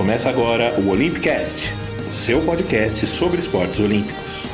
Começa 0.00 0.30
agora 0.30 0.80
o 0.80 0.88
Olympicast, 0.88 1.68
o 2.08 2.14
seu 2.14 2.42
podcast 2.42 3.06
sobre 3.06 3.38
esportes 3.38 3.78
olímpicos. 3.78 4.46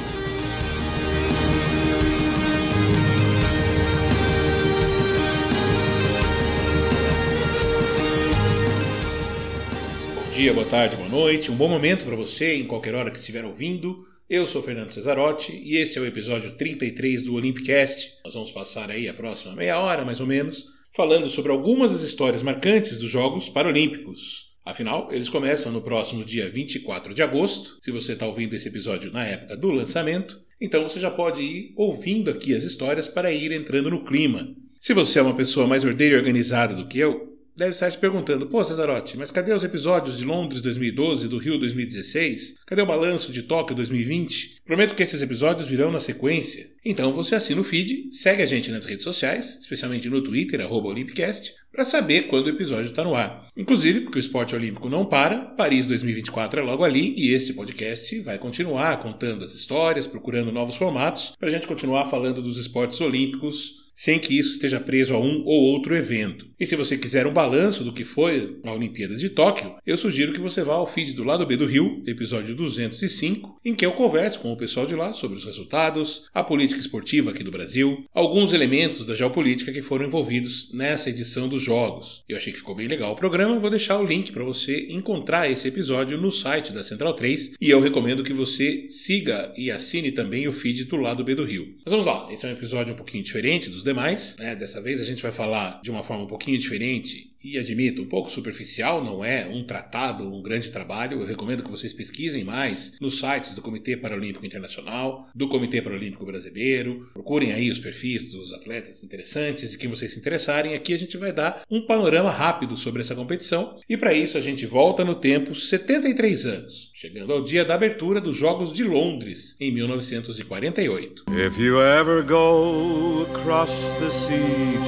Bom 10.17 10.31
dia, 10.32 10.53
boa 10.53 10.67
tarde, 10.67 10.96
boa 10.96 11.09
noite, 11.09 11.53
um 11.53 11.54
bom 11.54 11.69
momento 11.69 12.04
para 12.04 12.17
você 12.17 12.56
em 12.56 12.67
qualquer 12.67 12.97
hora 12.97 13.13
que 13.13 13.19
estiver 13.19 13.44
ouvindo. 13.44 14.04
Eu 14.28 14.49
sou 14.49 14.60
Fernando 14.65 14.90
Cesarotti 14.90 15.53
e 15.53 15.76
esse 15.76 15.97
é 15.97 16.01
o 16.01 16.06
episódio 16.06 16.56
33 16.56 17.23
do 17.23 17.34
Olympicast. 17.34 18.15
Nós 18.24 18.34
vamos 18.34 18.51
passar 18.51 18.91
aí 18.91 19.09
a 19.09 19.15
próxima 19.15 19.55
meia 19.55 19.78
hora, 19.78 20.05
mais 20.05 20.19
ou 20.19 20.27
menos, 20.27 20.65
falando 20.92 21.30
sobre 21.30 21.52
algumas 21.52 21.92
das 21.92 22.02
histórias 22.02 22.42
marcantes 22.42 22.98
dos 22.98 23.08
Jogos 23.08 23.48
Paralímpicos. 23.48 24.45
Afinal, 24.66 25.09
eles 25.12 25.29
começam 25.29 25.70
no 25.70 25.80
próximo 25.80 26.25
dia 26.25 26.51
24 26.51 27.15
de 27.15 27.23
agosto. 27.23 27.77
Se 27.79 27.93
você 27.93 28.15
está 28.15 28.27
ouvindo 28.27 28.52
esse 28.55 28.66
episódio 28.66 29.12
na 29.12 29.25
época 29.25 29.56
do 29.56 29.70
lançamento, 29.70 30.41
então 30.61 30.83
você 30.83 30.98
já 30.98 31.09
pode 31.09 31.41
ir 31.41 31.73
ouvindo 31.77 32.29
aqui 32.29 32.52
as 32.52 32.65
histórias 32.65 33.06
para 33.06 33.33
ir 33.33 33.52
entrando 33.52 33.91
no 33.91 34.05
clima. 34.05 34.48
Se 34.80 34.92
você 34.92 35.20
é 35.20 35.23
uma 35.23 35.37
pessoa 35.37 35.69
mais 35.69 35.84
ordeira 35.84 36.16
e 36.16 36.19
organizada 36.19 36.75
do 36.75 36.89
que 36.89 36.98
eu, 36.98 37.37
deve 37.56 37.70
estar 37.70 37.91
se 37.91 37.97
perguntando: 37.97 38.47
pô, 38.47 38.65
Cesarotti, 38.65 39.16
mas 39.16 39.30
cadê 39.30 39.52
os 39.52 39.65
episódios 39.65 40.19
de 40.19 40.25
Londres 40.25 40.61
2012 40.61 41.27
e 41.27 41.28
do 41.28 41.39
Rio 41.39 41.59
2016? 41.59 42.56
Cadê 42.67 42.83
o 42.83 42.87
balanço 42.87 43.33
de 43.33 43.42
Tóquio 43.42 43.75
2020? 43.75 44.62
Prometo 44.64 44.95
que 44.95 45.03
esses 45.03 45.23
episódios 45.23 45.67
virão 45.69 45.91
na 45.91 46.01
sequência. 46.01 46.69
Então 46.84 47.12
você 47.12 47.34
assina 47.34 47.61
o 47.61 47.64
feed, 47.64 48.12
segue 48.12 48.42
a 48.42 48.47
gente 48.47 48.70
nas 48.70 48.84
redes 48.84 49.05
sociais, 49.05 49.59
especialmente 49.61 50.09
no 50.09 50.23
Twitter, 50.23 50.61
arroba 50.61 50.89
Olympicast, 50.89 51.55
para 51.76 51.84
saber 51.84 52.22
quando 52.22 52.46
o 52.46 52.50
episódio 52.50 52.88
está 52.88 53.04
no 53.04 53.14
ar. 53.14 53.48
Inclusive, 53.54 54.00
porque 54.00 54.18
o 54.18 54.20
esporte 54.20 54.56
olímpico 54.56 54.88
não 54.88 55.05
para, 55.05 55.41
Paris 55.41 55.86
2024 55.86 56.58
é 56.58 56.62
logo 56.62 56.83
ali 56.83 57.14
e 57.18 57.34
esse 57.34 57.52
podcast 57.52 58.18
vai 58.20 58.38
continuar 58.38 58.96
contando 59.02 59.44
as 59.44 59.52
histórias, 59.55 60.06
procurando 60.06 60.50
novos 60.50 60.74
formatos, 60.74 61.34
para 61.38 61.50
a 61.50 61.52
gente 61.52 61.66
continuar 61.66 62.06
falando 62.06 62.41
dos 62.41 62.56
esportes 62.56 62.98
olímpicos 63.02 63.86
sem 63.97 64.19
que 64.19 64.39
isso 64.39 64.52
esteja 64.52 64.78
preso 64.78 65.14
a 65.14 65.19
um 65.19 65.42
ou 65.44 65.62
outro 65.62 65.97
evento. 65.97 66.47
E 66.61 66.66
se 66.66 66.77
você 66.77 66.97
quiser 66.97 67.27
um 67.27 67.33
balanço 67.33 67.83
do 67.83 67.92
que 67.92 68.05
foi 68.05 68.58
a 68.62 68.72
Olimpíadas 68.72 69.19
de 69.19 69.30
Tóquio, 69.30 69.75
eu 69.86 69.97
sugiro 69.97 70.33
que 70.33 70.41
você 70.41 70.62
vá 70.62 70.75
ao 70.75 70.86
feed 70.86 71.14
do 71.14 71.25
lado 71.25 71.47
B 71.47 71.56
do 71.56 71.66
Rio, 71.66 72.02
episódio 72.06 72.55
205, 72.55 73.61
em 73.64 73.74
que 73.74 73.84
eu 73.84 73.92
converso 73.92 74.41
com 74.41 74.52
o 74.52 74.56
pessoal 74.56 74.86
de 74.86 74.94
lá 74.94 75.12
sobre 75.14 75.39
os 75.39 75.44
resultados, 75.44 76.27
a 76.34 76.44
política 76.44 76.80
esportiva 76.80 77.30
aqui 77.30 77.42
do 77.42 77.50
Brasil, 77.50 78.05
alguns 78.12 78.52
elementos 78.52 79.06
da 79.06 79.14
geopolítica 79.14 79.72
que 79.72 79.83
foram 79.83 80.06
envolvidos 80.06 80.72
nessa 80.72 81.08
edição 81.08 81.48
dos 81.48 81.62
Jogos. 81.62 82.22
Eu 82.28 82.36
achei 82.36 82.52
que 82.52 82.58
ficou 82.58 82.74
bem 82.74 82.89
legal 82.89 83.12
o 83.12 83.17
programa, 83.17 83.58
vou 83.58 83.70
deixar 83.70 83.98
o 83.98 84.06
link 84.06 84.30
para 84.30 84.44
você 84.44 84.86
encontrar 84.91 85.50
esse 85.50 85.69
episódio 85.69 86.19
no 86.19 86.30
site 86.30 86.72
da 86.72 86.83
Central 86.83 87.14
3 87.14 87.55
e 87.61 87.70
eu 87.70 87.80
recomendo 87.80 88.22
que 88.22 88.33
você 88.33 88.86
siga 88.91 89.52
e 89.56 89.70
assine 89.70 90.12
também 90.12 90.47
o 90.47 90.52
feed 90.52 90.84
do 90.84 90.97
lado 90.97 91.24
B 91.24 91.34
do 91.34 91.44
Rio. 91.44 91.74
Mas 91.84 91.91
vamos 91.91 92.05
lá, 92.05 92.28
esse 92.30 92.44
é 92.44 92.48
um 92.50 92.52
episódio 92.52 92.92
um 92.92 92.97
pouquinho 92.97 93.24
diferente 93.24 93.70
dos 93.70 93.86
demais. 93.87 94.37
Né? 94.39 94.55
Dessa 94.55 94.81
vez 94.81 95.01
a 95.01 95.05
gente 95.05 95.23
vai 95.23 95.33
falar 95.33 95.81
de 95.83 95.91
uma 95.91 96.03
forma 96.03 96.25
um 96.25 96.27
pouquinho 96.27 96.59
diferente 96.59 97.34
e 97.47 97.58
admito, 97.58 98.02
um 98.02 98.06
pouco 98.06 98.28
superficial, 98.28 99.05
não 99.05 99.25
é 99.25 99.47
um 99.47 99.62
tratado, 99.62 100.25
um 100.25 100.42
grande 100.42 100.70
trabalho. 100.70 101.20
Eu 101.20 101.27
recomendo 101.27 101.62
que 101.62 101.70
vocês 101.70 101.92
pesquisem 101.92 102.42
mais 102.42 102.98
nos 103.00 103.20
sites 103.20 103.55
do 103.55 103.62
Comitê 103.62 103.97
Paralímpico 103.97 104.44
Internacional, 104.44 105.28
do 105.33 105.48
Comitê 105.48 105.80
Paralímpico 105.80 106.27
Brasileiro. 106.27 107.08
Procurem 107.12 107.52
aí 107.52 107.70
os 107.70 107.78
perfis 107.78 108.33
dos 108.33 108.52
atletas 108.52 109.05
interessantes 109.05 109.72
e 109.72 109.78
quem 109.78 109.89
vocês 109.89 110.12
se 110.12 110.19
interessarem. 110.19 110.74
Aqui 110.74 110.92
a 110.92 110.98
gente 110.98 111.17
vai 111.17 111.33
dar 111.33 111.62
um 111.70 111.86
panorama 111.86 112.30
rápido 112.30 112.77
sobre 112.77 113.00
essa 113.00 113.14
competição 113.14 113.78
e 113.89 113.97
para 113.97 114.12
isso 114.12 114.36
a 114.36 114.41
gente 114.41 114.67
volta 114.67 115.05
no 115.05 115.14
tempo 115.14 115.55
73 115.55 116.47
anos, 116.47 116.91
chegando 116.94 117.33
ao 117.33 117.44
dia 117.44 117.64
da 117.64 117.74
abertura 117.74 118.20
dos 118.20 118.36
Jogos 118.36 118.72
de 118.72 118.83
Londres 118.83 119.57
em 119.61 119.73
1948. 119.73 121.24
If 121.30 121.58
you 121.61 121.80
ever 121.80 122.24
go 122.24 123.24
across 123.30 123.92
the 124.01 124.11
sea 124.11 124.36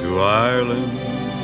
to 0.00 0.18
Ireland 0.18 1.37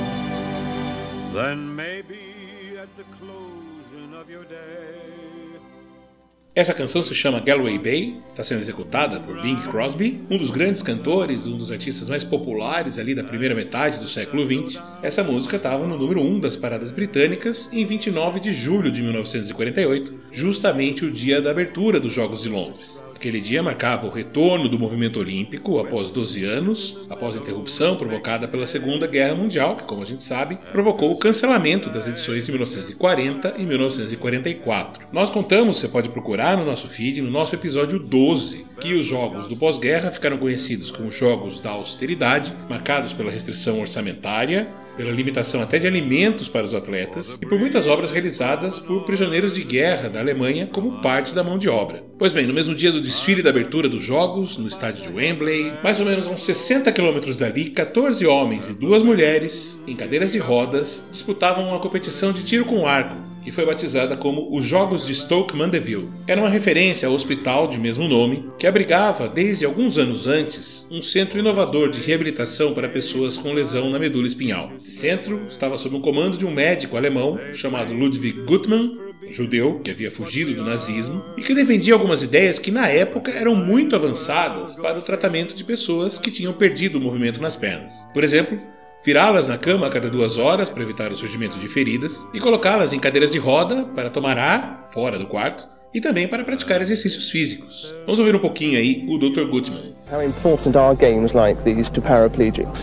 Essa 6.54 6.72
canção 6.72 7.02
se 7.02 7.12
chama 7.12 7.40
Galway 7.40 7.76
Bay, 7.76 8.20
está 8.28 8.44
sendo 8.44 8.60
executada 8.60 9.18
por 9.18 9.42
Bing 9.42 9.56
Crosby, 9.56 10.24
um 10.30 10.38
dos 10.38 10.52
grandes 10.52 10.80
cantores, 10.80 11.44
um 11.44 11.58
dos 11.58 11.72
artistas 11.72 12.08
mais 12.08 12.22
populares 12.22 13.00
ali 13.00 13.16
da 13.16 13.24
primeira 13.24 13.52
metade 13.52 13.98
do 13.98 14.08
século 14.08 14.46
XX. 14.46 14.80
Essa 15.02 15.24
música 15.24 15.56
estava 15.56 15.84
no 15.88 15.98
número 15.98 16.20
1 16.20 16.24
um 16.24 16.38
das 16.38 16.54
paradas 16.54 16.92
britânicas 16.92 17.68
em 17.72 17.84
29 17.84 18.38
de 18.38 18.52
julho 18.52 18.92
de 18.92 19.02
1948, 19.02 20.14
justamente 20.30 21.04
o 21.04 21.10
dia 21.10 21.42
da 21.42 21.50
abertura 21.50 21.98
dos 21.98 22.12
Jogos 22.12 22.42
de 22.42 22.48
Londres. 22.48 23.03
Aquele 23.24 23.40
dia 23.40 23.62
marcava 23.62 24.06
o 24.06 24.10
retorno 24.10 24.68
do 24.68 24.78
movimento 24.78 25.18
olímpico 25.18 25.78
após 25.78 26.10
12 26.10 26.44
anos, 26.44 26.94
após 27.08 27.34
a 27.34 27.38
interrupção 27.38 27.96
provocada 27.96 28.46
pela 28.46 28.66
Segunda 28.66 29.06
Guerra 29.06 29.34
Mundial, 29.34 29.76
que, 29.76 29.84
como 29.84 30.02
a 30.02 30.04
gente 30.04 30.22
sabe, 30.22 30.58
provocou 30.70 31.10
o 31.10 31.18
cancelamento 31.18 31.88
das 31.88 32.06
edições 32.06 32.44
de 32.44 32.52
1940 32.52 33.54
e 33.56 33.62
1944. 33.62 35.06
Nós 35.10 35.30
contamos, 35.30 35.78
você 35.78 35.88
pode 35.88 36.10
procurar 36.10 36.54
no 36.58 36.66
nosso 36.66 36.86
feed, 36.86 37.22
no 37.22 37.30
nosso 37.30 37.54
episódio 37.54 37.98
12, 37.98 38.66
que 38.78 38.92
os 38.92 39.06
jogos 39.06 39.48
do 39.48 39.56
pós-guerra 39.56 40.10
ficaram 40.10 40.36
conhecidos 40.36 40.90
como 40.90 41.10
jogos 41.10 41.60
da 41.60 41.70
austeridade, 41.70 42.52
marcados 42.68 43.14
pela 43.14 43.30
restrição 43.30 43.80
orçamentária, 43.80 44.68
pela 44.96 45.10
limitação 45.10 45.60
até 45.60 45.78
de 45.78 45.86
alimentos 45.86 46.48
para 46.48 46.64
os 46.64 46.74
atletas 46.74 47.38
e 47.40 47.46
por 47.46 47.58
muitas 47.58 47.86
obras 47.86 48.12
realizadas 48.12 48.78
por 48.78 49.04
prisioneiros 49.04 49.54
de 49.54 49.64
guerra 49.64 50.08
da 50.08 50.20
Alemanha 50.20 50.68
como 50.70 51.00
parte 51.00 51.34
da 51.34 51.44
mão 51.44 51.58
de 51.58 51.68
obra. 51.68 52.04
Pois 52.18 52.32
bem, 52.32 52.46
no 52.46 52.54
mesmo 52.54 52.74
dia 52.74 52.92
do 52.92 53.00
desfile 53.00 53.42
da 53.42 53.50
abertura 53.50 53.88
dos 53.88 54.04
Jogos, 54.04 54.56
no 54.56 54.68
estádio 54.68 55.02
de 55.02 55.12
Wembley, 55.12 55.72
mais 55.82 56.00
ou 56.00 56.06
menos 56.06 56.26
a 56.26 56.30
uns 56.30 56.44
60 56.44 56.90
quilômetros 56.92 57.36
dali, 57.36 57.70
14 57.70 58.24
homens 58.26 58.68
e 58.68 58.72
duas 58.72 59.02
mulheres, 59.02 59.82
em 59.86 59.96
cadeiras 59.96 60.32
de 60.32 60.38
rodas, 60.38 61.04
disputavam 61.10 61.68
uma 61.68 61.80
competição 61.80 62.32
de 62.32 62.42
tiro 62.42 62.64
com 62.64 62.86
arco 62.86 63.33
que 63.44 63.52
foi 63.52 63.66
batizada 63.66 64.16
como 64.16 64.48
os 64.56 64.64
Jogos 64.64 65.06
de 65.06 65.14
Stoke 65.14 65.54
Mandeville. 65.54 66.08
Era 66.26 66.40
uma 66.40 66.48
referência 66.48 67.06
ao 67.06 67.14
hospital 67.14 67.68
de 67.68 67.78
mesmo 67.78 68.08
nome, 68.08 68.50
que 68.58 68.66
abrigava, 68.66 69.28
desde 69.28 69.66
alguns 69.66 69.98
anos 69.98 70.26
antes, 70.26 70.88
um 70.90 71.02
centro 71.02 71.38
inovador 71.38 71.90
de 71.90 72.00
reabilitação 72.00 72.72
para 72.72 72.88
pessoas 72.88 73.36
com 73.36 73.52
lesão 73.52 73.90
na 73.90 73.98
medula 73.98 74.26
espinhal. 74.26 74.72
Esse 74.78 74.92
centro 74.92 75.42
estava 75.46 75.76
sob 75.76 75.96
o 75.96 76.00
comando 76.00 76.38
de 76.38 76.46
um 76.46 76.50
médico 76.50 76.96
alemão 76.96 77.38
chamado 77.52 77.92
Ludwig 77.92 78.44
Gutmann, 78.44 78.98
judeu 79.30 79.80
que 79.80 79.90
havia 79.90 80.10
fugido 80.10 80.54
do 80.54 80.64
nazismo 80.64 81.24
e 81.36 81.42
que 81.42 81.54
defendia 81.54 81.94
algumas 81.94 82.22
ideias 82.22 82.58
que 82.58 82.70
na 82.70 82.88
época 82.88 83.30
eram 83.30 83.54
muito 83.54 83.94
avançadas 83.94 84.76
para 84.76 84.98
o 84.98 85.02
tratamento 85.02 85.54
de 85.54 85.64
pessoas 85.64 86.18
que 86.18 86.30
tinham 86.30 86.52
perdido 86.52 86.98
o 86.98 87.00
movimento 87.00 87.40
nas 87.40 87.56
pernas. 87.56 87.92
Por 88.12 88.24
exemplo, 88.24 88.58
virá-las 89.04 89.46
na 89.46 89.58
cama 89.58 89.86
a 89.86 89.90
cada 89.90 90.08
duas 90.08 90.38
horas 90.38 90.70
para 90.70 90.82
evitar 90.82 91.12
o 91.12 91.16
surgimento 91.16 91.58
de 91.58 91.68
feridas 91.68 92.26
e 92.32 92.40
colocá-las 92.40 92.94
em 92.94 92.98
cadeiras 92.98 93.30
de 93.30 93.38
roda 93.38 93.84
para 93.94 94.08
tomar 94.08 94.38
ar 94.38 94.86
fora 94.86 95.18
do 95.18 95.26
quarto 95.26 95.68
e 95.92 96.00
também 96.00 96.26
para 96.26 96.42
praticar 96.42 96.80
exercícios 96.80 97.28
físicos. 97.28 97.94
Vamos 98.06 98.18
ouvir 98.18 98.34
um 98.34 98.38
pouquinho 98.38 98.78
aí 98.78 99.06
o 99.06 99.18
Dr. 99.18 99.44
Gutman. 99.50 99.92
How 100.10 100.22
important 100.22 100.76
are 100.76 100.96
games 100.96 101.34
like 101.34 101.62
these 101.64 101.90
to 101.92 102.00
paraplegics? 102.00 102.78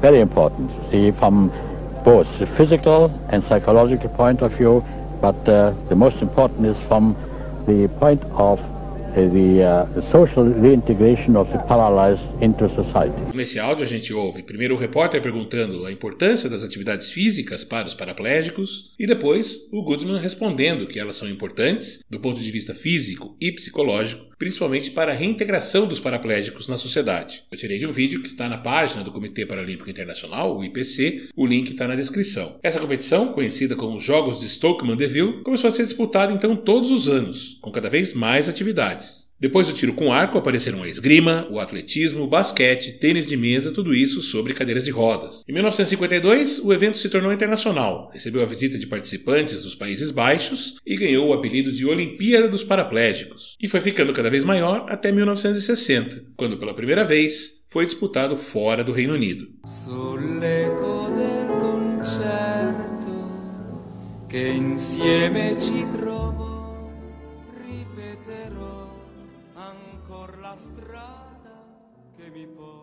Very 0.00 0.20
important. 0.20 0.70
See, 0.90 1.12
from 1.12 1.50
both 2.04 2.26
the 2.38 2.46
physical 2.56 3.10
and 3.28 3.42
psychological 3.42 4.08
point 4.10 4.42
of 4.42 4.52
view, 4.56 4.82
but 5.20 5.36
uh, 5.46 5.74
the 5.88 5.94
most 5.94 6.22
important 6.22 6.66
is 6.66 6.80
from 6.88 7.14
the 7.66 7.88
point 8.00 8.22
of 8.38 8.58
the 9.24 9.62
uh, 9.62 10.02
social 10.10 10.44
reintegration 10.44 11.36
of 11.36 11.50
the 11.50 11.58
paralyzed 11.64 12.22
into 12.42 12.68
society. 12.68 13.16
Nesse 13.34 13.58
áudio 13.58 13.84
a 13.84 13.88
gente 13.88 14.12
ouve 14.12 14.42
primeiro 14.42 14.74
o 14.74 14.78
repórter 14.78 15.22
perguntando 15.22 15.86
a 15.86 15.92
importância 15.92 16.48
das 16.50 16.62
atividades 16.62 17.10
físicas 17.10 17.64
para 17.64 17.88
os 17.88 17.94
paraplégicos 17.94 18.94
e 18.98 19.06
depois 19.06 19.68
o 19.72 19.82
Goodman 19.82 20.20
respondendo 20.20 20.86
que 20.86 20.98
elas 20.98 21.16
são 21.16 21.28
importantes 21.28 22.00
do 22.10 22.20
ponto 22.20 22.40
de 22.40 22.50
vista 22.50 22.74
físico 22.74 23.36
e 23.40 23.50
psicológico, 23.52 24.26
principalmente 24.38 24.90
para 24.90 25.12
a 25.12 25.14
reintegração 25.14 25.86
dos 25.86 26.00
paraplégicos 26.00 26.68
na 26.68 26.76
sociedade. 26.76 27.42
Eu 27.50 27.56
tirei 27.56 27.78
de 27.78 27.86
um 27.86 27.92
vídeo 27.92 28.20
que 28.20 28.28
está 28.28 28.48
na 28.48 28.58
página 28.58 29.02
do 29.02 29.10
Comitê 29.10 29.46
Paralímpico 29.46 29.88
Internacional, 29.88 30.56
o 30.56 30.64
IPC, 30.64 31.30
o 31.34 31.46
link 31.46 31.70
está 31.70 31.88
na 31.88 31.96
descrição. 31.96 32.58
Essa 32.62 32.80
competição, 32.80 33.32
conhecida 33.32 33.74
como 33.74 33.96
os 33.96 34.04
Jogos 34.04 34.40
de 34.40 34.48
Stoke 34.48 34.84
Mandeville, 34.84 35.42
começou 35.42 35.68
a 35.68 35.72
ser 35.72 35.84
disputada 35.84 36.32
então 36.32 36.54
todos 36.54 36.90
os 36.90 37.08
anos, 37.08 37.58
com 37.62 37.70
cada 37.70 37.88
vez 37.88 38.12
mais 38.12 38.48
atividades. 38.48 39.05
Depois 39.38 39.66
do 39.66 39.74
tiro 39.74 39.92
com 39.92 40.12
arco 40.12 40.38
apareceram 40.38 40.82
a 40.82 40.88
esgrima, 40.88 41.46
o 41.50 41.60
atletismo, 41.60 42.24
o 42.24 42.26
basquete, 42.26 42.98
tênis 42.98 43.26
de 43.26 43.36
mesa, 43.36 43.70
tudo 43.70 43.94
isso 43.94 44.22
sobre 44.22 44.54
cadeiras 44.54 44.84
de 44.84 44.90
rodas. 44.90 45.44
Em 45.46 45.52
1952, 45.52 46.60
o 46.60 46.72
evento 46.72 46.96
se 46.96 47.10
tornou 47.10 47.32
internacional, 47.32 48.10
recebeu 48.12 48.42
a 48.42 48.46
visita 48.46 48.78
de 48.78 48.86
participantes 48.86 49.62
dos 49.62 49.74
Países 49.74 50.10
Baixos 50.10 50.76
e 50.86 50.96
ganhou 50.96 51.28
o 51.28 51.32
apelido 51.34 51.70
de 51.70 51.84
Olimpíada 51.84 52.48
dos 52.48 52.64
Paraplégicos. 52.64 53.56
E 53.60 53.68
foi 53.68 53.82
ficando 53.82 54.14
cada 54.14 54.30
vez 54.30 54.42
maior 54.42 54.86
até 54.88 55.12
1960, 55.12 56.24
quando 56.34 56.56
pela 56.56 56.74
primeira 56.74 57.04
vez 57.04 57.66
foi 57.68 57.84
disputado 57.84 58.36
fora 58.36 58.82
do 58.82 58.92
Reino 58.92 59.14
Unido. 59.14 59.48
insieme 64.32 65.54
ci 65.58 65.84
strada 70.56 71.64
che 72.16 72.30
mi 72.30 72.46
porta. 72.46 72.75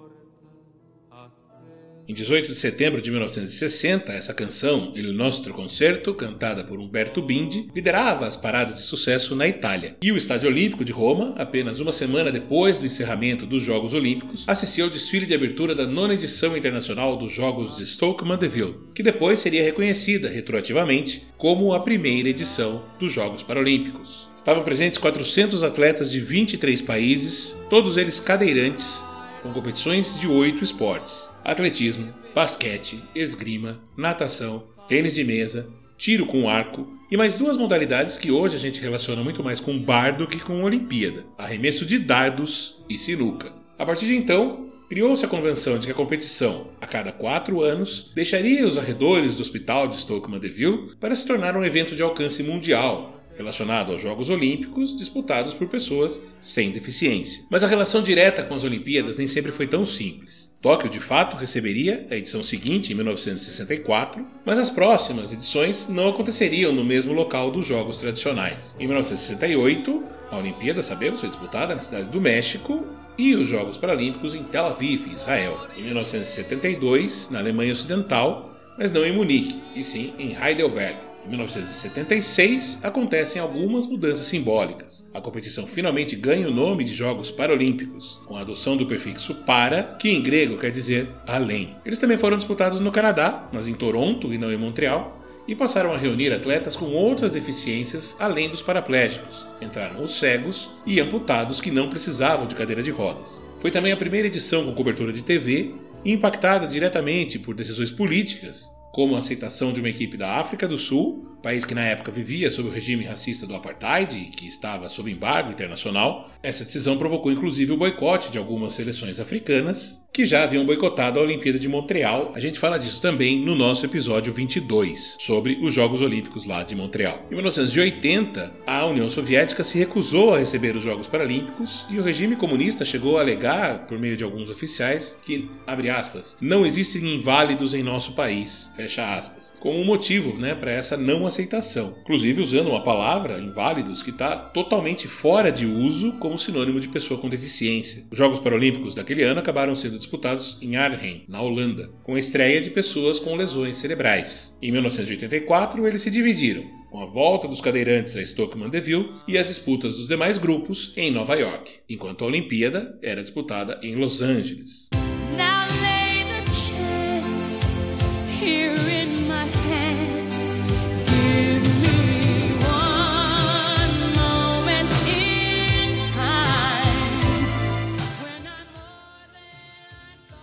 Em 2.05 2.13
18 2.13 2.49
de 2.49 2.55
setembro 2.55 3.01
de 3.01 3.09
1960, 3.09 4.11
essa 4.11 4.33
canção, 4.33 4.91
Il 4.93 5.13
Nostro 5.13 5.53
Concerto, 5.53 6.13
cantada 6.13 6.61
por 6.61 6.77
Umberto 6.77 7.21
Bindi, 7.21 7.69
liderava 7.73 8.27
as 8.27 8.35
paradas 8.35 8.75
de 8.75 8.83
sucesso 8.83 9.37
na 9.37 9.47
Itália. 9.47 9.95
E 10.03 10.11
o 10.11 10.17
Estádio 10.17 10.49
Olímpico 10.49 10.83
de 10.83 10.91
Roma, 10.91 11.33
apenas 11.37 11.79
uma 11.79 11.93
semana 11.93 12.29
depois 12.29 12.77
do 12.77 12.85
encerramento 12.85 13.45
dos 13.45 13.63
Jogos 13.63 13.93
Olímpicos, 13.93 14.43
assistiu 14.45 14.83
ao 14.83 14.91
desfile 14.91 15.25
de 15.25 15.33
abertura 15.33 15.73
da 15.73 15.87
nona 15.87 16.15
edição 16.15 16.57
internacional 16.57 17.15
dos 17.15 17.31
Jogos 17.31 17.77
de 17.77 17.85
Stoke 17.85 18.25
Mandeville, 18.25 18.75
que 18.93 19.01
depois 19.01 19.39
seria 19.39 19.63
reconhecida 19.63 20.27
retroativamente 20.27 21.25
como 21.37 21.73
a 21.73 21.79
primeira 21.79 22.27
edição 22.27 22.83
dos 22.99 23.13
Jogos 23.13 23.43
Paralímpicos. 23.43 24.27
Estavam 24.35 24.63
presentes 24.63 24.97
400 24.97 25.63
atletas 25.63 26.11
de 26.11 26.19
23 26.19 26.81
países, 26.81 27.55
todos 27.69 27.95
eles 27.95 28.19
cadeirantes, 28.19 29.01
com 29.41 29.53
competições 29.53 30.19
de 30.19 30.27
oito 30.27 30.65
esportes 30.65 31.31
atletismo, 31.43 32.13
basquete, 32.33 33.03
esgrima, 33.13 33.79
natação, 33.97 34.63
tênis 34.87 35.13
de 35.13 35.23
mesa, 35.23 35.67
tiro 35.97 36.25
com 36.25 36.49
arco 36.49 36.87
e 37.11 37.17
mais 37.17 37.37
duas 37.37 37.57
modalidades 37.57 38.17
que 38.17 38.31
hoje 38.31 38.55
a 38.55 38.59
gente 38.59 38.81
relaciona 38.81 39.23
muito 39.23 39.43
mais 39.43 39.59
com 39.59 39.77
bar 39.77 40.17
do 40.17 40.27
que 40.27 40.39
com 40.39 40.63
Olimpíada: 40.63 41.25
arremesso 41.37 41.85
de 41.85 41.99
dardos 41.99 42.83
e 42.89 42.97
sinuca. 42.97 43.51
A 43.77 43.85
partir 43.85 44.07
de 44.07 44.15
então, 44.15 44.69
criou-se 44.89 45.25
a 45.25 45.27
convenção 45.27 45.77
de 45.77 45.87
que 45.87 45.91
a 45.91 45.95
competição, 45.95 46.67
a 46.79 46.87
cada 46.87 47.11
quatro 47.11 47.61
anos, 47.61 48.11
deixaria 48.13 48.67
os 48.67 48.77
arredores 48.77 49.35
do 49.35 49.41
hospital 49.41 49.87
de 49.87 49.99
Stoke 49.99 50.29
Mandeville 50.29 50.95
para 50.99 51.15
se 51.15 51.25
tornar 51.25 51.55
um 51.55 51.65
evento 51.65 51.95
de 51.95 52.03
alcance 52.03 52.43
mundial, 52.43 53.12
relacionado 53.37 53.91
aos 53.91 54.01
Jogos 54.01 54.29
Olímpicos 54.29 54.95
disputados 54.95 55.53
por 55.53 55.67
pessoas 55.67 56.21
sem 56.39 56.71
deficiência. 56.71 57.43
Mas 57.49 57.63
a 57.63 57.67
relação 57.67 58.03
direta 58.03 58.43
com 58.43 58.53
as 58.53 58.63
Olimpíadas 58.63 59.17
nem 59.17 59.27
sempre 59.27 59.51
foi 59.51 59.67
tão 59.67 59.85
simples. 59.85 60.53
Tóquio, 60.61 60.89
de 60.89 60.99
fato, 60.99 61.35
receberia 61.35 62.07
a 62.09 62.15
edição 62.15 62.41
seguinte, 62.41 62.93
em 62.93 62.95
1964, 62.95 64.25
mas 64.45 64.57
as 64.57 64.69
próximas 64.69 65.33
edições 65.33 65.89
não 65.89 66.07
aconteceriam 66.07 66.71
no 66.71 66.85
mesmo 66.85 67.11
local 67.11 67.51
dos 67.51 67.65
Jogos 67.65 67.97
tradicionais. 67.97 68.73
Em 68.79 68.87
1968, 68.87 70.03
a 70.31 70.37
Olimpíada, 70.37 70.81
sabemos, 70.81 71.19
foi 71.19 71.27
disputada 71.27 71.75
na 71.75 71.81
cidade 71.81 72.09
do 72.09 72.21
México 72.21 72.87
e 73.17 73.35
os 73.35 73.49
Jogos 73.49 73.77
Paralímpicos 73.77 74.33
em 74.33 74.43
Tel 74.43 74.67
Aviv, 74.67 75.11
Israel. 75.11 75.67
Em 75.77 75.83
1972, 75.83 77.29
na 77.29 77.39
Alemanha 77.39 77.73
Ocidental, 77.73 78.57
mas 78.77 78.91
não 78.91 79.05
em 79.05 79.11
Munique, 79.11 79.61
e 79.75 79.83
sim 79.83 80.13
em 80.17 80.35
Heidelberg. 80.41 81.12
Em 81.25 81.29
1976, 81.29 82.79
acontecem 82.83 83.41
algumas 83.41 83.87
mudanças 83.87 84.27
simbólicas. 84.27 85.07
A 85.13 85.21
competição 85.21 85.65
finalmente 85.65 86.17
ganha 86.17 86.49
o 86.49 86.53
nome 86.53 86.83
de 86.83 86.93
Jogos 86.93 87.31
Paralímpicos, 87.31 88.19
com 88.25 88.35
a 88.35 88.41
adoção 88.41 88.75
do 88.75 88.85
prefixo 88.85 89.33
para, 89.33 89.83
que 89.83 90.09
em 90.09 90.21
grego 90.21 90.57
quer 90.57 90.69
dizer 90.69 91.09
além. 91.25 91.77
Eles 91.85 91.97
também 91.97 92.17
foram 92.17 92.35
disputados 92.35 92.81
no 92.81 92.91
Canadá, 92.91 93.47
mas 93.53 93.69
em 93.69 93.73
Toronto 93.73 94.33
e 94.33 94.37
não 94.37 94.51
em 94.51 94.57
Montreal, 94.57 95.23
e 95.47 95.55
passaram 95.55 95.93
a 95.93 95.97
reunir 95.97 96.33
atletas 96.33 96.75
com 96.75 96.87
outras 96.87 97.31
deficiências 97.31 98.17
além 98.19 98.49
dos 98.49 98.61
paraplégicos. 98.61 99.47
Entraram 99.61 100.03
os 100.03 100.19
cegos 100.19 100.69
e 100.85 100.99
amputados 100.99 101.61
que 101.61 101.71
não 101.71 101.89
precisavam 101.89 102.47
de 102.47 102.55
cadeira 102.55 102.83
de 102.83 102.91
rodas. 102.91 103.41
Foi 103.59 103.71
também 103.71 103.93
a 103.93 103.97
primeira 103.97 104.27
edição 104.27 104.65
com 104.65 104.73
cobertura 104.73 105.13
de 105.13 105.21
TV 105.21 105.73
impactada 106.03 106.67
diretamente 106.67 107.39
por 107.39 107.55
decisões 107.55 107.91
políticas 107.91 108.72
como 108.93 109.15
a 109.15 109.17
aceitação 109.17 109.73
de 109.73 109.79
uma 109.79 109.89
equipe 109.89 110.15
da 110.15 110.35
África 110.35 110.67
do 110.67 110.77
Sul, 110.77 111.35
país 111.41 111.65
que 111.65 111.73
na 111.73 111.83
época 111.83 112.11
vivia 112.11 112.51
sob 112.51 112.69
o 112.69 112.71
regime 112.71 113.03
racista 113.03 113.47
do 113.47 113.55
apartheid 113.55 114.15
e 114.15 114.25
que 114.25 114.47
estava 114.47 114.87
sob 114.87 115.11
embargo 115.11 115.51
internacional. 115.51 116.29
Essa 116.43 116.63
decisão 116.63 116.95
provocou 116.95 117.31
inclusive 117.31 117.71
o 117.71 117.77
boicote 117.77 118.31
de 118.31 118.37
algumas 118.37 118.73
seleções 118.73 119.19
africanas 119.19 120.02
que 120.13 120.27
já 120.27 120.43
haviam 120.43 120.63
boicotado 120.63 121.17
a 121.17 121.23
Olimpíada 121.23 121.57
de 121.57 121.67
Montreal. 121.67 122.31
A 122.35 122.39
gente 122.39 122.59
fala 122.59 122.77
disso 122.77 123.01
também 123.01 123.39
no 123.39 123.55
nosso 123.55 123.83
episódio 123.83 124.31
22, 124.31 125.17
sobre 125.19 125.57
os 125.59 125.73
Jogos 125.73 126.01
Olímpicos 126.01 126.45
lá 126.45 126.61
de 126.61 126.75
Montreal. 126.75 127.25
Em 127.31 127.33
1980, 127.33 128.53
a 128.67 128.85
União 128.85 129.09
Soviética 129.09 129.63
se 129.63 129.75
recusou 129.75 130.35
a 130.35 130.37
receber 130.37 130.75
os 130.75 130.83
Jogos 130.83 131.07
Paralímpicos 131.07 131.83
e 131.89 131.97
o 131.99 132.03
regime 132.03 132.35
comunista 132.35 132.85
chegou 132.85 133.17
a 133.17 133.21
alegar, 133.21 133.87
por 133.87 133.97
meio 133.97 134.15
de 134.15 134.23
alguns 134.23 134.51
oficiais, 134.51 135.17
que, 135.25 135.49
abre 135.65 135.89
aspas, 135.89 136.37
não 136.39 136.63
existem 136.63 137.15
inválidos 137.15 137.73
em 137.73 137.81
nosso 137.81 138.11
país, 138.11 138.69
fecha 138.75 139.15
aspas, 139.15 139.51
como 139.59 139.79
um 139.79 139.85
motivo 139.85 140.37
né, 140.37 140.53
para 140.53 140.71
essa 140.71 140.95
não 140.95 141.25
aceitação. 141.25 141.95
Inclusive 142.01 142.39
usando 142.39 142.69
uma 142.69 142.83
palavra, 142.83 143.39
inválidos, 143.39 144.03
que 144.03 144.11
está 144.11 144.35
totalmente 144.35 145.07
fora 145.07 145.51
de 145.51 145.65
uso 145.65 146.11
como 146.19 146.37
sinônimo 146.37 146.79
de 146.79 146.87
pessoa 146.87 147.19
com 147.19 147.27
deficiência. 147.27 148.03
Os 148.11 148.17
Jogos 148.17 148.39
Paralímpicos 148.39 148.93
daquele 148.93 149.23
ano 149.23 149.39
acabaram 149.39 149.75
sendo 149.75 150.02
disputados 150.03 150.57
em 150.61 150.75
Arnhem, 150.75 151.25
na 151.27 151.41
Holanda, 151.41 151.89
com 152.03 152.17
estreia 152.17 152.61
de 152.61 152.69
pessoas 152.69 153.19
com 153.19 153.35
lesões 153.35 153.77
cerebrais. 153.77 154.55
Em 154.61 154.71
1984, 154.71 155.87
eles 155.87 156.01
se 156.01 156.11
dividiram, 156.11 156.63
com 156.91 157.01
a 157.01 157.05
volta 157.05 157.47
dos 157.47 157.59
cadeirantes 157.59 158.15
a 158.15 158.25
Stoke 158.25 158.57
Mandeville 158.57 159.09
e 159.27 159.37
as 159.37 159.47
disputas 159.47 159.95
dos 159.95 160.07
demais 160.07 160.37
grupos 160.37 160.93
em 160.95 161.11
Nova 161.11 161.35
York, 161.35 161.71
enquanto 161.89 162.23
a 162.23 162.27
Olimpíada 162.27 162.97
era 163.01 163.23
disputada 163.23 163.79
em 163.81 163.95
Los 163.95 164.21
Angeles. 164.21 164.89
Now 165.35 165.63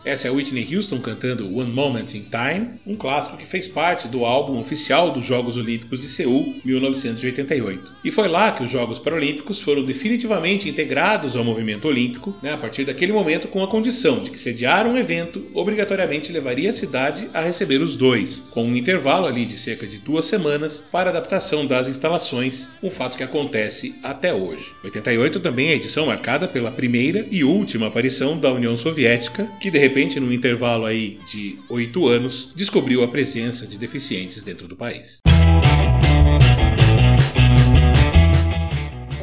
Essa 0.02 0.28
é 0.28 0.30
Whitney 0.30 0.66
Houston 0.74 0.98
cantando 0.98 1.54
One 1.54 1.70
Moment 1.70 2.14
in 2.14 2.24
Time, 2.30 2.70
um 2.86 2.94
clássico 2.94 3.36
que 3.36 3.44
fez 3.44 3.68
parte 3.68 4.08
do 4.08 4.24
álbum 4.24 4.58
oficial 4.58 5.10
dos 5.10 5.26
Jogos 5.26 5.58
Olímpicos 5.58 6.00
de 6.00 6.08
Seul, 6.08 6.54
1988. 6.64 7.92
E 8.02 8.10
foi 8.10 8.26
lá 8.26 8.50
que 8.52 8.64
os 8.64 8.70
Jogos 8.70 8.98
Paralímpicos 8.98 9.60
foram 9.60 9.82
definitivamente 9.82 10.68
integrados 10.68 11.36
ao 11.36 11.44
movimento 11.44 11.86
olímpico, 11.86 12.34
né, 12.42 12.54
a 12.54 12.56
partir 12.56 12.86
daquele 12.86 13.12
momento 13.12 13.46
com 13.48 13.62
a 13.62 13.68
condição 13.68 14.22
de 14.22 14.30
que 14.30 14.40
sediar 14.40 14.86
um 14.86 14.96
evento 14.96 15.46
obrigatoriamente 15.52 16.32
levaria 16.32 16.70
a 16.70 16.74
cidade 16.74 17.28
a 17.34 17.42
receber 17.42 17.82
os 17.82 17.94
dois, 17.94 18.42
com 18.50 18.64
um 18.64 18.76
intervalo 18.76 19.26
ali 19.26 19.44
de 19.44 19.58
cerca 19.58 19.86
de 19.86 19.98
duas 19.98 20.24
semanas 20.24 20.82
para 20.90 21.10
adaptação 21.10 21.66
das 21.66 21.88
instalações, 21.88 22.68
um 22.82 22.90
fato 22.90 23.18
que 23.18 23.22
acontece 23.22 23.94
até 24.02 24.32
hoje. 24.32 24.72
88 24.82 25.40
também 25.40 25.68
é 25.68 25.72
a 25.72 25.76
edição 25.76 26.06
marcada 26.06 26.48
pela 26.48 26.70
primeira 26.70 27.26
e 27.30 27.44
última 27.44 27.88
aparição 27.88 28.38
da 28.38 28.50
União 28.50 28.78
Soviética, 28.78 29.46
que 29.60 29.70
de 29.70 29.89
repente, 29.90 30.20
num 30.20 30.32
intervalo 30.32 30.86
aí 30.86 31.18
de 31.28 31.58
oito 31.68 32.06
anos, 32.06 32.52
descobriu 32.54 33.02
a 33.02 33.08
presença 33.08 33.66
de 33.66 33.76
deficientes 33.76 34.44
dentro 34.44 34.68
do 34.68 34.76
país. 34.76 35.18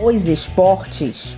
Os 0.03 0.27
esportes. 0.27 1.37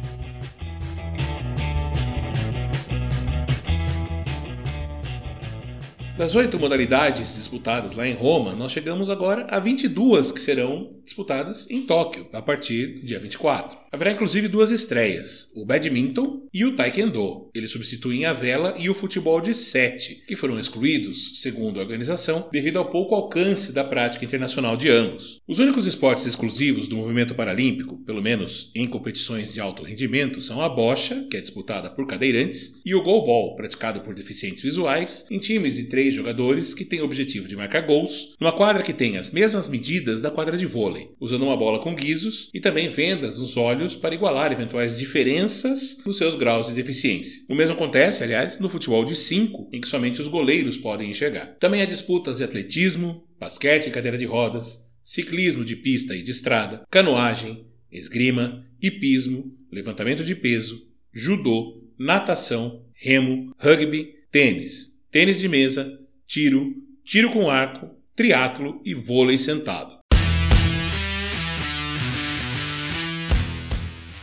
Das 6.18 6.36
oito 6.36 6.60
modalidades 6.60 7.38
disputadas 7.50 7.96
lá 7.96 8.08
em 8.08 8.14
Roma, 8.14 8.54
nós 8.54 8.72
chegamos 8.72 9.10
agora 9.10 9.48
a 9.50 9.60
22 9.60 10.32
que 10.32 10.40
serão 10.40 11.00
disputadas 11.04 11.68
em 11.70 11.82
Tóquio, 11.82 12.28
a 12.32 12.42
partir 12.42 13.00
do 13.00 13.08
dia 13.08 13.20
24. 13.20 13.80
Haverá 13.92 14.12
inclusive 14.12 14.48
duas 14.48 14.70
estreias, 14.70 15.50
o 15.56 15.66
badminton 15.66 16.48
e 16.54 16.64
o 16.64 16.76
taekwondo. 16.76 17.50
Eles 17.56 17.72
substituem 17.72 18.24
a 18.26 18.34
vela 18.34 18.76
e 18.78 18.88
o 18.88 18.94
futebol 18.94 19.42
de 19.42 19.56
sete, 19.56 20.24
que 20.28 20.36
foram 20.36 20.60
excluídos, 20.60 21.42
segundo 21.42 21.80
a 21.80 21.82
organização, 21.82 22.48
devido 22.52 22.78
ao 22.78 22.90
pouco 22.90 23.16
alcance 23.16 23.72
da 23.72 23.84
prática 23.84 24.24
internacional 24.24 24.78
de 24.78 24.90
ambos. 24.90 25.40
Os 25.48 25.58
únicos 25.58 25.88
esportes 25.88 26.28
exclusivos 26.28 26.88
do 26.88 26.98
movimento 26.98 27.34
paralímpico, 27.34 27.98
pelo 28.06 28.22
menos 28.22 28.72
em 28.76 28.88
competições 28.88 29.54
de 29.54 29.60
alto 29.60 29.82
rendimento, 29.82 30.40
são 30.40 30.62
a 30.62 30.70
bocha, 30.70 31.26
que 31.30 31.38
é 31.38 31.42
disputada 31.42 31.90
por 31.90 32.06
cadeirantes, 32.06 32.80
e 32.86 32.94
o 32.94 33.02
goalball, 33.02 33.56
praticado 33.56 34.02
por 34.02 34.14
deficientes 34.14 34.62
visuais, 34.62 35.26
em 35.32 35.40
times 35.40 35.78
de 35.78 35.86
três 35.86 36.14
jogadores 36.14 36.76
que 36.76 36.86
têm 36.86 37.02
objetivo 37.02 37.39
de 37.48 37.56
marcar 37.56 37.82
gols, 37.82 38.36
numa 38.40 38.52
quadra 38.52 38.84
que 38.84 38.94
tem 38.94 39.18
as 39.18 39.32
mesmas 39.32 39.68
medidas 39.68 40.22
da 40.22 40.32
quadra 40.32 40.58
de 40.58 40.66
vôlei, 40.66 41.12
usando 41.20 41.44
uma 41.44 41.58
bola 41.58 41.80
com 41.80 41.96
guizos 41.96 42.50
e 42.54 42.60
também 42.60 42.88
vendas 42.90 43.40
nos 43.40 43.56
olhos 43.58 43.96
para 43.96 44.16
igualar 44.16 44.52
eventuais 44.52 44.98
diferenças 44.98 45.98
nos 46.06 46.18
seus 46.18 46.36
graus 46.36 46.68
de 46.68 46.74
deficiência. 46.74 47.42
O 47.50 47.56
mesmo 47.56 47.76
acontece, 47.76 48.24
aliás, 48.24 48.60
no 48.60 48.70
futebol 48.70 49.06
de 49.06 49.16
5, 49.16 49.70
em 49.72 49.82
que 49.82 49.88
somente 49.88 50.22
os 50.22 50.28
goleiros 50.28 50.78
podem 50.78 51.12
enxergar. 51.12 51.56
Também 51.60 51.82
há 51.82 51.86
disputas 51.86 52.38
de 52.38 52.44
atletismo, 52.44 53.24
basquete 53.40 53.88
em 53.88 53.92
cadeira 53.92 54.18
de 54.18 54.26
rodas, 54.26 54.88
ciclismo 55.02 55.66
de 55.66 55.76
pista 55.76 56.16
e 56.16 56.22
de 56.22 56.32
estrada, 56.32 56.84
canoagem, 56.92 57.66
esgrima, 57.92 58.66
hipismo, 58.82 59.52
levantamento 59.72 60.24
de 60.24 60.36
peso, 60.36 60.88
judô, 61.14 61.84
natação, 61.98 62.86
remo, 62.94 63.54
rugby, 63.58 64.14
tênis, 64.32 64.96
tênis 65.12 65.40
de 65.40 65.48
mesa, 65.48 66.00
tiro, 66.28 66.76
tiro 67.10 67.32
com 67.32 67.50
arco, 67.50 67.90
triatlo 68.16 68.84
e 68.86 68.94
vôlei 68.94 69.40
sentado. 69.40 69.98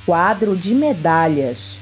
Quadro 0.04 0.56
de 0.56 0.72
medalhas. 0.72 1.75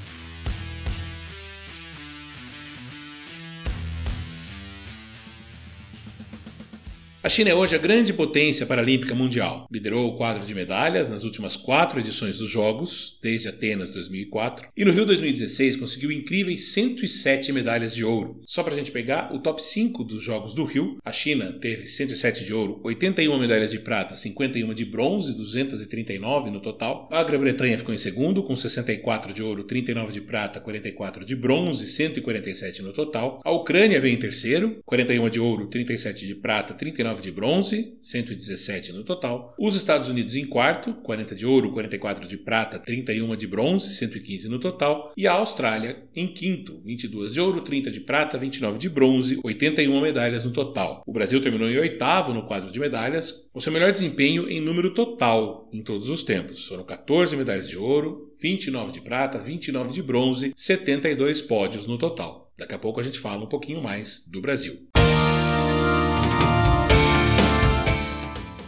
A 7.24 7.30
China 7.30 7.48
é 7.48 7.54
hoje 7.54 7.74
a 7.74 7.78
grande 7.78 8.12
potência 8.12 8.66
paralímpica 8.66 9.14
mundial. 9.14 9.66
Liderou 9.72 10.08
o 10.08 10.14
quadro 10.14 10.44
de 10.44 10.54
medalhas 10.54 11.08
nas 11.08 11.24
últimas 11.24 11.56
quatro 11.56 11.98
edições 11.98 12.36
dos 12.36 12.50
Jogos, 12.50 13.18
desde 13.22 13.48
Atenas 13.48 13.92
2004, 13.92 14.68
e 14.76 14.84
no 14.84 14.92
Rio 14.92 15.06
2016 15.06 15.76
conseguiu 15.76 16.12
incríveis 16.12 16.72
107 16.72 17.50
medalhas 17.50 17.94
de 17.94 18.04
ouro. 18.04 18.42
Só 18.46 18.62
para 18.62 18.74
a 18.74 18.76
gente 18.76 18.90
pegar 18.90 19.34
o 19.34 19.38
top 19.38 19.62
5 19.62 20.04
dos 20.04 20.22
Jogos 20.22 20.52
do 20.52 20.64
Rio, 20.64 20.98
a 21.02 21.12
China 21.12 21.50
teve 21.58 21.86
107 21.86 22.44
de 22.44 22.52
ouro, 22.52 22.82
81 22.84 23.38
medalhas 23.38 23.70
de 23.70 23.78
prata, 23.78 24.14
51 24.14 24.74
de 24.74 24.84
bronze, 24.84 25.34
239 25.34 26.50
no 26.50 26.60
total. 26.60 27.08
A 27.10 27.24
Grã-Bretanha 27.24 27.78
ficou 27.78 27.94
em 27.94 27.96
segundo, 27.96 28.42
com 28.42 28.54
64 28.54 29.32
de 29.32 29.42
ouro, 29.42 29.64
39 29.64 30.12
de 30.12 30.20
prata, 30.20 30.60
44 30.60 31.24
de 31.24 31.34
bronze, 31.34 31.88
147 31.88 32.82
no 32.82 32.92
total. 32.92 33.40
A 33.42 33.50
Ucrânia 33.50 33.98
veio 33.98 34.14
em 34.14 34.18
terceiro, 34.18 34.82
41 34.84 35.30
de 35.30 35.40
ouro, 35.40 35.68
37 35.68 36.26
de 36.26 36.34
prata, 36.34 36.74
39 36.74 37.13
de 37.21 37.30
bronze, 37.30 37.97
117 38.00 38.92
no 38.92 39.04
total. 39.04 39.54
Os 39.59 39.75
Estados 39.75 40.09
Unidos 40.09 40.35
em 40.35 40.47
quarto, 40.47 40.94
40 40.94 41.35
de 41.35 41.47
ouro, 41.47 41.73
44 41.73 42.26
de 42.26 42.37
prata, 42.37 42.78
31 42.78 43.37
de 43.37 43.47
bronze, 43.47 43.92
115 43.92 44.49
no 44.49 44.59
total. 44.59 45.12
E 45.16 45.26
a 45.26 45.33
Austrália 45.33 46.04
em 46.14 46.26
quinto, 46.26 46.80
22 46.85 47.35
de 47.35 47.40
ouro, 47.40 47.61
30 47.61 47.90
de 47.90 48.00
prata, 48.00 48.38
29 48.38 48.78
de 48.78 48.88
bronze, 48.88 49.38
81 49.42 50.00
medalhas 50.00 50.44
no 50.44 50.52
total. 50.52 51.02
O 51.06 51.12
Brasil 51.12 51.40
terminou 51.40 51.68
em 51.68 51.78
oitavo 51.78 52.33
no 52.33 52.47
quadro 52.47 52.71
de 52.71 52.80
medalhas, 52.80 53.49
com 53.52 53.61
seu 53.61 53.73
melhor 53.73 53.92
desempenho 53.92 54.49
em 54.49 54.61
número 54.61 54.94
total 54.94 55.68
em 55.73 55.83
todos 55.83 56.09
os 56.09 56.23
tempos. 56.23 56.66
Foram 56.66 56.85
14 56.85 57.37
medalhas 57.37 57.68
de 57.68 57.76
ouro, 57.76 58.35
29 58.40 58.92
de 58.92 59.00
prata, 59.00 59.38
29 59.38 59.92
de 59.92 60.02
bronze, 60.02 60.52
72 60.56 61.42
pódios 61.42 61.87
no 61.87 61.99
total. 61.99 62.52
Daqui 62.56 62.75
a 62.75 62.78
pouco 62.78 63.00
a 63.00 63.02
gente 63.02 63.18
fala 63.18 63.44
um 63.44 63.49
pouquinho 63.49 63.83
mais 63.83 64.25
do 64.28 64.40
Brasil. 64.40 64.93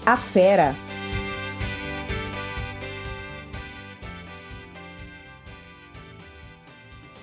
A 0.09 0.17
Fera. 0.17 0.77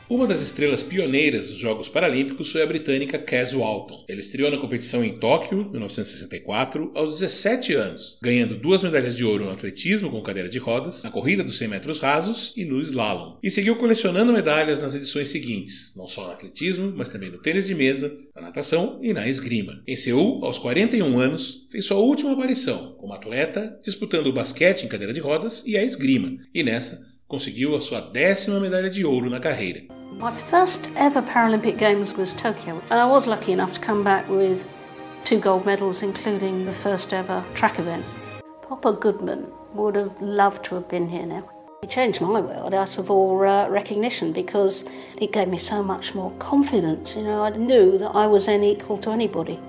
Uma 0.09 0.27
das 0.27 0.41
estrelas 0.41 0.83
pioneiras 0.83 1.49
dos 1.49 1.57
Jogos 1.57 1.87
Paralímpicos 1.87 2.51
foi 2.51 2.61
a 2.61 2.67
britânica 2.67 3.17
Cas 3.17 3.53
Walton. 3.53 4.03
Ela 4.07 4.19
estreou 4.19 4.51
na 4.51 4.57
competição 4.57 5.03
em 5.03 5.13
Tóquio, 5.13 5.69
1964, 5.71 6.91
aos 6.93 7.19
17 7.19 7.73
anos, 7.73 8.17
ganhando 8.21 8.57
duas 8.57 8.83
medalhas 8.83 9.15
de 9.15 9.23
ouro 9.23 9.45
no 9.45 9.51
atletismo 9.51 10.11
com 10.11 10.21
cadeira 10.21 10.49
de 10.49 10.59
rodas, 10.59 11.03
na 11.03 11.09
corrida 11.09 11.41
dos 11.41 11.57
100 11.57 11.67
metros 11.69 11.99
rasos 11.99 12.53
e 12.57 12.65
no 12.65 12.81
slalom. 12.81 13.37
E 13.41 13.49
seguiu 13.49 13.77
colecionando 13.77 14.33
medalhas 14.33 14.81
nas 14.81 14.93
edições 14.93 15.29
seguintes, 15.29 15.93
não 15.95 16.07
só 16.07 16.25
no 16.27 16.33
atletismo, 16.33 16.93
mas 16.95 17.09
também 17.09 17.31
no 17.31 17.41
tênis 17.41 17.65
de 17.65 17.73
mesa, 17.73 18.13
na 18.35 18.41
natação 18.41 18.99
e 19.01 19.13
na 19.13 19.27
esgrima. 19.27 19.81
Em 19.87 19.95
Seul, 19.95 20.43
aos 20.43 20.59
41 20.59 21.17
anos, 21.17 21.65
fez 21.71 21.85
sua 21.85 21.97
última 21.97 22.33
aparição 22.33 22.93
como 22.97 23.13
atleta, 23.13 23.79
disputando 23.81 24.27
o 24.27 24.33
basquete 24.33 24.83
em 24.83 24.89
cadeira 24.89 25.13
de 25.13 25.21
rodas 25.21 25.63
e 25.65 25.77
a 25.77 25.83
esgrima, 25.83 26.37
e 26.53 26.61
nessa 26.61 27.12
conseguiu 27.27 27.75
a 27.75 27.81
sua 27.81 28.01
décima 28.01 28.59
medalha 28.59 28.89
de 28.89 29.05
ouro 29.05 29.29
na 29.29 29.39
carreira. 29.39 29.81
My 30.19 30.31
first 30.31 30.87
ever 30.95 31.21
Paralympic 31.21 31.77
Games 31.77 32.13
was 32.13 32.35
Tokyo, 32.35 32.81
and 32.89 32.99
I 32.99 33.05
was 33.05 33.25
lucky 33.27 33.51
enough 33.51 33.73
to 33.73 33.79
come 33.79 34.03
back 34.03 34.29
with 34.29 34.67
two 35.23 35.39
gold 35.39 35.65
medals, 35.65 36.03
including 36.03 36.65
the 36.65 36.73
first 36.73 37.13
ever 37.13 37.43
track 37.55 37.79
event. 37.79 38.05
Papa 38.69 38.93
Goodman 38.93 39.51
would 39.73 39.95
have 39.95 40.21
loved 40.21 40.63
to 40.65 40.75
have 40.75 40.87
been 40.87 41.09
here 41.09 41.25
now. 41.25 41.49
He 41.81 41.87
changed 41.87 42.21
my 42.21 42.39
world 42.39 42.73
out 42.73 42.97
of 42.97 43.11
all 43.11 43.41
uh, 43.43 43.67
recognition 43.67 44.31
because 44.31 44.85
it 45.19 45.33
gave 45.33 45.49
me 45.49 45.57
so 45.57 45.83
much 45.83 46.15
more 46.15 46.31
confidence. 46.39 47.15
You 47.15 47.23
know, 47.23 47.41
I 47.41 47.49
knew 47.49 47.97
that 47.97 48.15
I 48.15 48.25
was 48.27 48.47
equal 48.47 48.97
to 48.99 49.11
anybody. 49.11 49.59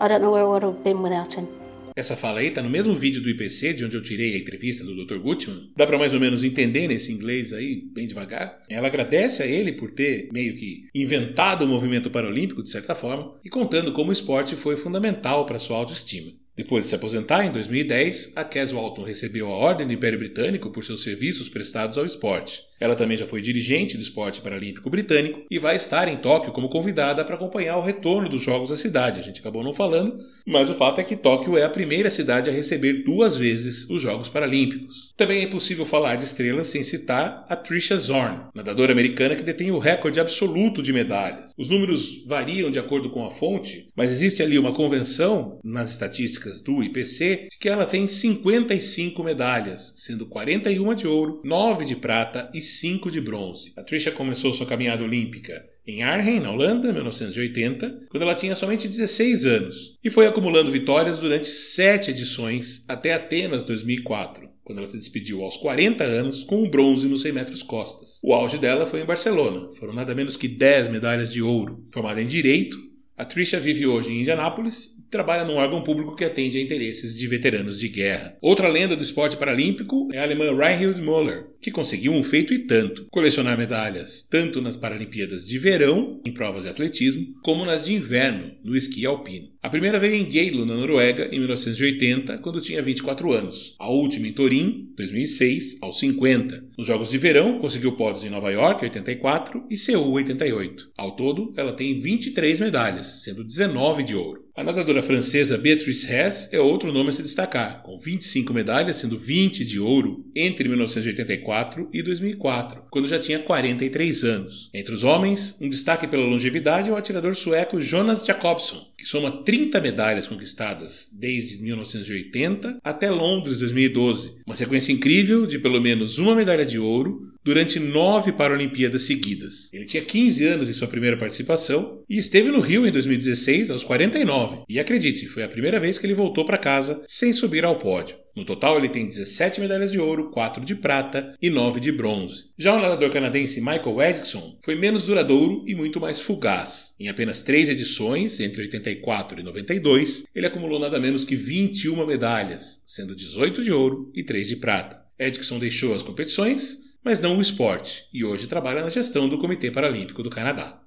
I 0.00 0.06
don't 0.06 0.22
know 0.22 0.30
where 0.30 0.42
I 0.42 0.46
would 0.46 0.62
have 0.62 0.84
been 0.84 1.02
without 1.02 1.32
him. 1.32 1.48
Essa 1.96 2.16
fala 2.16 2.40
aí 2.40 2.50
tá 2.50 2.60
no 2.60 2.68
mesmo 2.68 2.94
vídeo 2.96 3.22
do 3.22 3.30
IPC, 3.30 3.72
de 3.72 3.84
onde 3.84 3.96
eu 3.96 4.02
tirei 4.02 4.34
a 4.34 4.38
entrevista 4.38 4.82
do 4.82 5.04
Dr. 5.04 5.18
Gutman. 5.18 5.70
Dá 5.76 5.86
para 5.86 5.96
mais 5.96 6.12
ou 6.12 6.18
menos 6.18 6.42
entender 6.42 6.88
nesse 6.88 7.12
inglês 7.12 7.52
aí, 7.52 7.82
bem 7.92 8.06
devagar. 8.06 8.62
Ela 8.68 8.88
agradece 8.88 9.44
a 9.44 9.46
ele 9.46 9.72
por 9.72 9.92
ter 9.92 10.28
meio 10.32 10.56
que 10.56 10.88
inventado 10.92 11.64
o 11.64 11.68
movimento 11.68 12.10
paralímpico, 12.10 12.64
de 12.64 12.70
certa 12.70 12.96
forma, 12.96 13.38
e 13.44 13.48
contando 13.48 13.92
como 13.92 14.10
o 14.10 14.12
esporte 14.12 14.56
foi 14.56 14.76
fundamental 14.76 15.46
para 15.46 15.60
sua 15.60 15.76
autoestima. 15.76 16.32
Depois 16.56 16.84
de 16.84 16.88
se 16.88 16.94
aposentar, 16.94 17.44
em 17.44 17.52
2010, 17.52 18.32
a 18.36 18.44
Cas 18.44 18.72
Walton 18.72 19.02
recebeu 19.02 19.48
a 19.48 19.56
Ordem 19.56 19.88
do 19.88 19.92
Império 19.92 20.18
Britânico 20.18 20.70
por 20.70 20.84
seus 20.84 21.02
serviços 21.02 21.48
prestados 21.48 21.98
ao 21.98 22.06
esporte. 22.06 22.60
Ela 22.80 22.96
também 22.96 23.16
já 23.16 23.26
foi 23.26 23.40
dirigente 23.40 23.96
do 23.96 24.02
esporte 24.02 24.40
paralímpico 24.40 24.90
britânico 24.90 25.42
e 25.50 25.58
vai 25.58 25.76
estar 25.76 26.08
em 26.08 26.16
Tóquio 26.16 26.52
como 26.52 26.68
convidada 26.68 27.24
para 27.24 27.36
acompanhar 27.36 27.78
o 27.78 27.82
retorno 27.82 28.28
dos 28.28 28.42
Jogos 28.42 28.72
à 28.72 28.76
cidade. 28.76 29.20
A 29.20 29.22
gente 29.22 29.40
acabou 29.40 29.62
não 29.62 29.72
falando, 29.72 30.18
mas 30.46 30.68
o 30.68 30.74
fato 30.74 31.00
é 31.00 31.04
que 31.04 31.16
Tóquio 31.16 31.56
é 31.56 31.64
a 31.64 31.70
primeira 31.70 32.10
cidade 32.10 32.50
a 32.50 32.52
receber 32.52 33.04
duas 33.04 33.36
vezes 33.36 33.88
os 33.88 34.02
Jogos 34.02 34.28
Paralímpicos. 34.28 35.12
Também 35.16 35.40
é 35.40 35.44
impossível 35.44 35.86
falar 35.86 36.16
de 36.16 36.24
estrelas 36.24 36.66
sem 36.66 36.82
citar 36.82 37.46
a 37.48 37.56
Trisha 37.56 37.96
Zorn, 37.96 38.46
nadadora 38.54 38.92
americana 38.92 39.36
que 39.36 39.42
detém 39.42 39.70
o 39.70 39.78
recorde 39.78 40.20
absoluto 40.20 40.82
de 40.82 40.92
medalhas. 40.92 41.52
Os 41.56 41.70
números 41.70 42.24
variam 42.26 42.70
de 42.70 42.78
acordo 42.78 43.10
com 43.10 43.24
a 43.24 43.30
fonte, 43.30 43.88
mas 43.96 44.10
existe 44.10 44.42
ali 44.42 44.58
uma 44.58 44.72
convenção 44.72 45.58
nas 45.62 45.90
estatísticas 45.90 46.62
do 46.62 46.82
IPC 46.82 47.48
de 47.50 47.58
que 47.58 47.68
ela 47.68 47.86
tem 47.86 48.08
55 48.08 49.22
medalhas, 49.22 49.94
sendo 49.96 50.26
41 50.26 50.94
de 50.94 51.06
ouro, 51.06 51.40
9 51.44 51.84
de 51.84 51.96
prata 51.96 52.50
e 52.52 52.60
5 52.64 53.10
de 53.10 53.20
bronze. 53.20 53.72
A 53.76 53.82
Trisha 53.82 54.10
começou 54.10 54.52
sua 54.52 54.66
caminhada 54.66 55.04
olímpica 55.04 55.64
em 55.86 56.02
Arnhem, 56.02 56.40
na 56.40 56.50
Holanda, 56.50 56.92
1980, 56.92 58.06
quando 58.08 58.22
ela 58.22 58.34
tinha 58.34 58.56
somente 58.56 58.88
16 58.88 59.44
anos, 59.44 59.98
e 60.02 60.10
foi 60.10 60.26
acumulando 60.26 60.70
vitórias 60.70 61.18
durante 61.18 61.48
sete 61.48 62.10
edições 62.10 62.84
até 62.88 63.12
Atenas 63.12 63.62
2004, 63.62 64.48
quando 64.64 64.78
ela 64.78 64.86
se 64.86 64.96
despediu 64.96 65.42
aos 65.42 65.58
40 65.58 66.02
anos 66.02 66.42
com 66.42 66.62
um 66.62 66.70
bronze 66.70 67.06
nos 67.06 67.20
100 67.20 67.32
metros 67.32 67.62
costas. 67.62 68.18
O 68.24 68.32
auge 68.32 68.56
dela 68.56 68.86
foi 68.86 69.02
em 69.02 69.04
Barcelona, 69.04 69.68
foram 69.74 69.92
nada 69.92 70.14
menos 70.14 70.38
que 70.38 70.48
10 70.48 70.88
medalhas 70.88 71.30
de 71.30 71.42
ouro. 71.42 71.86
Formada 71.92 72.22
em 72.22 72.26
Direito, 72.26 72.78
a 73.16 73.24
Trisha 73.24 73.60
vive 73.60 73.86
hoje 73.86 74.10
em 74.10 74.22
Indianápolis 74.22 74.93
trabalha 75.14 75.44
num 75.44 75.54
órgão 75.54 75.80
público 75.80 76.16
que 76.16 76.24
atende 76.24 76.58
a 76.58 76.60
interesses 76.60 77.16
de 77.16 77.28
veteranos 77.28 77.78
de 77.78 77.88
guerra. 77.88 78.36
Outra 78.42 78.66
lenda 78.66 78.96
do 78.96 79.02
esporte 79.04 79.36
paralímpico 79.36 80.08
é 80.12 80.18
a 80.18 80.24
alemã 80.24 80.52
Reinhild 80.52 81.00
Müller, 81.00 81.46
que 81.62 81.70
conseguiu 81.70 82.10
um 82.10 82.24
feito 82.24 82.52
e 82.52 82.58
tanto: 82.58 83.06
colecionar 83.12 83.56
medalhas 83.56 84.26
tanto 84.28 84.60
nas 84.60 84.76
Paralimpíadas 84.76 85.46
de 85.46 85.56
verão, 85.56 86.20
em 86.26 86.32
provas 86.32 86.64
de 86.64 86.68
atletismo, 86.68 87.28
como 87.44 87.64
nas 87.64 87.84
de 87.84 87.94
inverno, 87.94 88.56
no 88.64 88.76
esqui 88.76 89.06
alpino. 89.06 89.53
A 89.64 89.70
primeira 89.70 89.98
veio 89.98 90.16
em 90.16 90.30
Geilo, 90.30 90.66
na 90.66 90.76
Noruega, 90.76 91.26
em 91.32 91.38
1980, 91.38 92.36
quando 92.36 92.60
tinha 92.60 92.82
24 92.82 93.32
anos. 93.32 93.74
A 93.78 93.88
última 93.88 94.28
em 94.28 94.32
Turim, 94.34 94.92
2006, 94.94 95.78
aos 95.80 95.98
50. 96.00 96.62
Nos 96.76 96.86
Jogos 96.86 97.08
de 97.08 97.16
Verão, 97.16 97.58
conseguiu 97.58 97.92
pódios 97.92 98.24
em 98.24 98.28
Nova 98.28 98.50
York, 98.50 98.84
84, 98.84 99.64
e 99.70 99.78
Seul, 99.78 100.12
88. 100.12 100.90
Ao 100.94 101.16
todo, 101.16 101.54
ela 101.56 101.72
tem 101.72 101.98
23 101.98 102.60
medalhas, 102.60 103.22
sendo 103.22 103.42
19 103.42 104.02
de 104.02 104.14
ouro. 104.14 104.44
A 104.56 104.62
nadadora 104.62 105.02
francesa 105.02 105.58
Beatrice 105.58 106.06
Hess 106.06 106.48
é 106.52 106.60
outro 106.60 106.92
nome 106.92 107.10
a 107.10 107.12
se 107.12 107.24
destacar, 107.24 107.82
com 107.82 107.98
25 107.98 108.54
medalhas, 108.54 108.98
sendo 108.98 109.18
20 109.18 109.64
de 109.64 109.80
ouro 109.80 110.24
entre 110.32 110.68
1984 110.68 111.88
e 111.92 112.00
2004, 112.00 112.82
quando 112.88 113.08
já 113.08 113.18
tinha 113.18 113.40
43 113.40 114.22
anos. 114.22 114.70
Entre 114.72 114.94
os 114.94 115.02
homens, 115.02 115.58
um 115.60 115.68
destaque 115.68 116.06
pela 116.06 116.24
longevidade 116.24 116.88
é 116.88 116.92
o 116.92 116.96
atirador 116.96 117.34
sueco 117.34 117.80
Jonas 117.80 118.24
Jakobsson, 118.24 118.92
que 118.96 119.04
soma 119.04 119.42
30 119.54 119.80
medalhas 119.80 120.26
conquistadas 120.26 121.08
desde 121.12 121.62
1980 121.62 122.78
até 122.82 123.08
Londres 123.08 123.60
2012, 123.60 124.34
uma 124.44 124.56
sequência 124.56 124.90
incrível 124.90 125.46
de 125.46 125.60
pelo 125.60 125.80
menos 125.80 126.18
uma 126.18 126.34
medalha 126.34 126.66
de 126.66 126.76
ouro 126.76 127.32
durante 127.44 127.78
nove 127.78 128.32
Paralimpíadas 128.32 129.04
seguidas. 129.04 129.72
Ele 129.72 129.84
tinha 129.84 130.02
15 130.02 130.44
anos 130.44 130.68
em 130.68 130.72
sua 130.72 130.88
primeira 130.88 131.16
participação 131.16 132.02
e 132.10 132.18
esteve 132.18 132.50
no 132.50 132.58
Rio 132.58 132.84
em 132.84 132.90
2016 132.90 133.70
aos 133.70 133.84
49. 133.84 134.64
E 134.68 134.80
acredite, 134.80 135.28
foi 135.28 135.44
a 135.44 135.48
primeira 135.48 135.78
vez 135.78 135.98
que 136.00 136.06
ele 136.06 136.14
voltou 136.14 136.44
para 136.44 136.58
casa 136.58 137.04
sem 137.06 137.32
subir 137.32 137.64
ao 137.64 137.78
pódio. 137.78 138.23
No 138.34 138.44
total, 138.44 138.78
ele 138.78 138.88
tem 138.88 139.06
17 139.06 139.60
medalhas 139.60 139.92
de 139.92 140.00
ouro, 140.00 140.30
4 140.30 140.64
de 140.64 140.74
prata 140.74 141.36
e 141.40 141.48
9 141.48 141.78
de 141.78 141.92
bronze. 141.92 142.46
Já 142.58 142.74
o 142.74 142.80
nadador 142.80 143.10
canadense 143.10 143.60
Michael 143.60 144.02
Edgson 144.02 144.58
foi 144.60 144.74
menos 144.74 145.06
duradouro 145.06 145.62
e 145.66 145.74
muito 145.74 146.00
mais 146.00 146.18
fugaz. 146.18 146.94
Em 146.98 147.08
apenas 147.08 147.42
três 147.42 147.68
edições, 147.68 148.40
entre 148.40 148.62
84 148.62 149.38
e 149.38 149.42
92, 149.44 150.24
ele 150.34 150.46
acumulou 150.46 150.80
nada 150.80 150.98
menos 150.98 151.24
que 151.24 151.36
21 151.36 152.04
medalhas, 152.04 152.82
sendo 152.86 153.14
18 153.14 153.62
de 153.62 153.70
ouro 153.70 154.10
e 154.12 154.24
3 154.24 154.48
de 154.48 154.56
prata. 154.56 155.00
Edgson 155.16 155.60
deixou 155.60 155.94
as 155.94 156.02
competições, 156.02 156.78
mas 157.04 157.20
não 157.20 157.38
o 157.38 157.42
esporte, 157.42 158.04
e 158.12 158.24
hoje 158.24 158.48
trabalha 158.48 158.82
na 158.82 158.88
gestão 158.88 159.28
do 159.28 159.38
Comitê 159.38 159.70
Paralímpico 159.70 160.22
do 160.22 160.30
Canadá. 160.30 160.80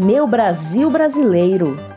Meu 0.00 0.26
Brasil 0.26 0.88
brasileiro. 0.88 1.89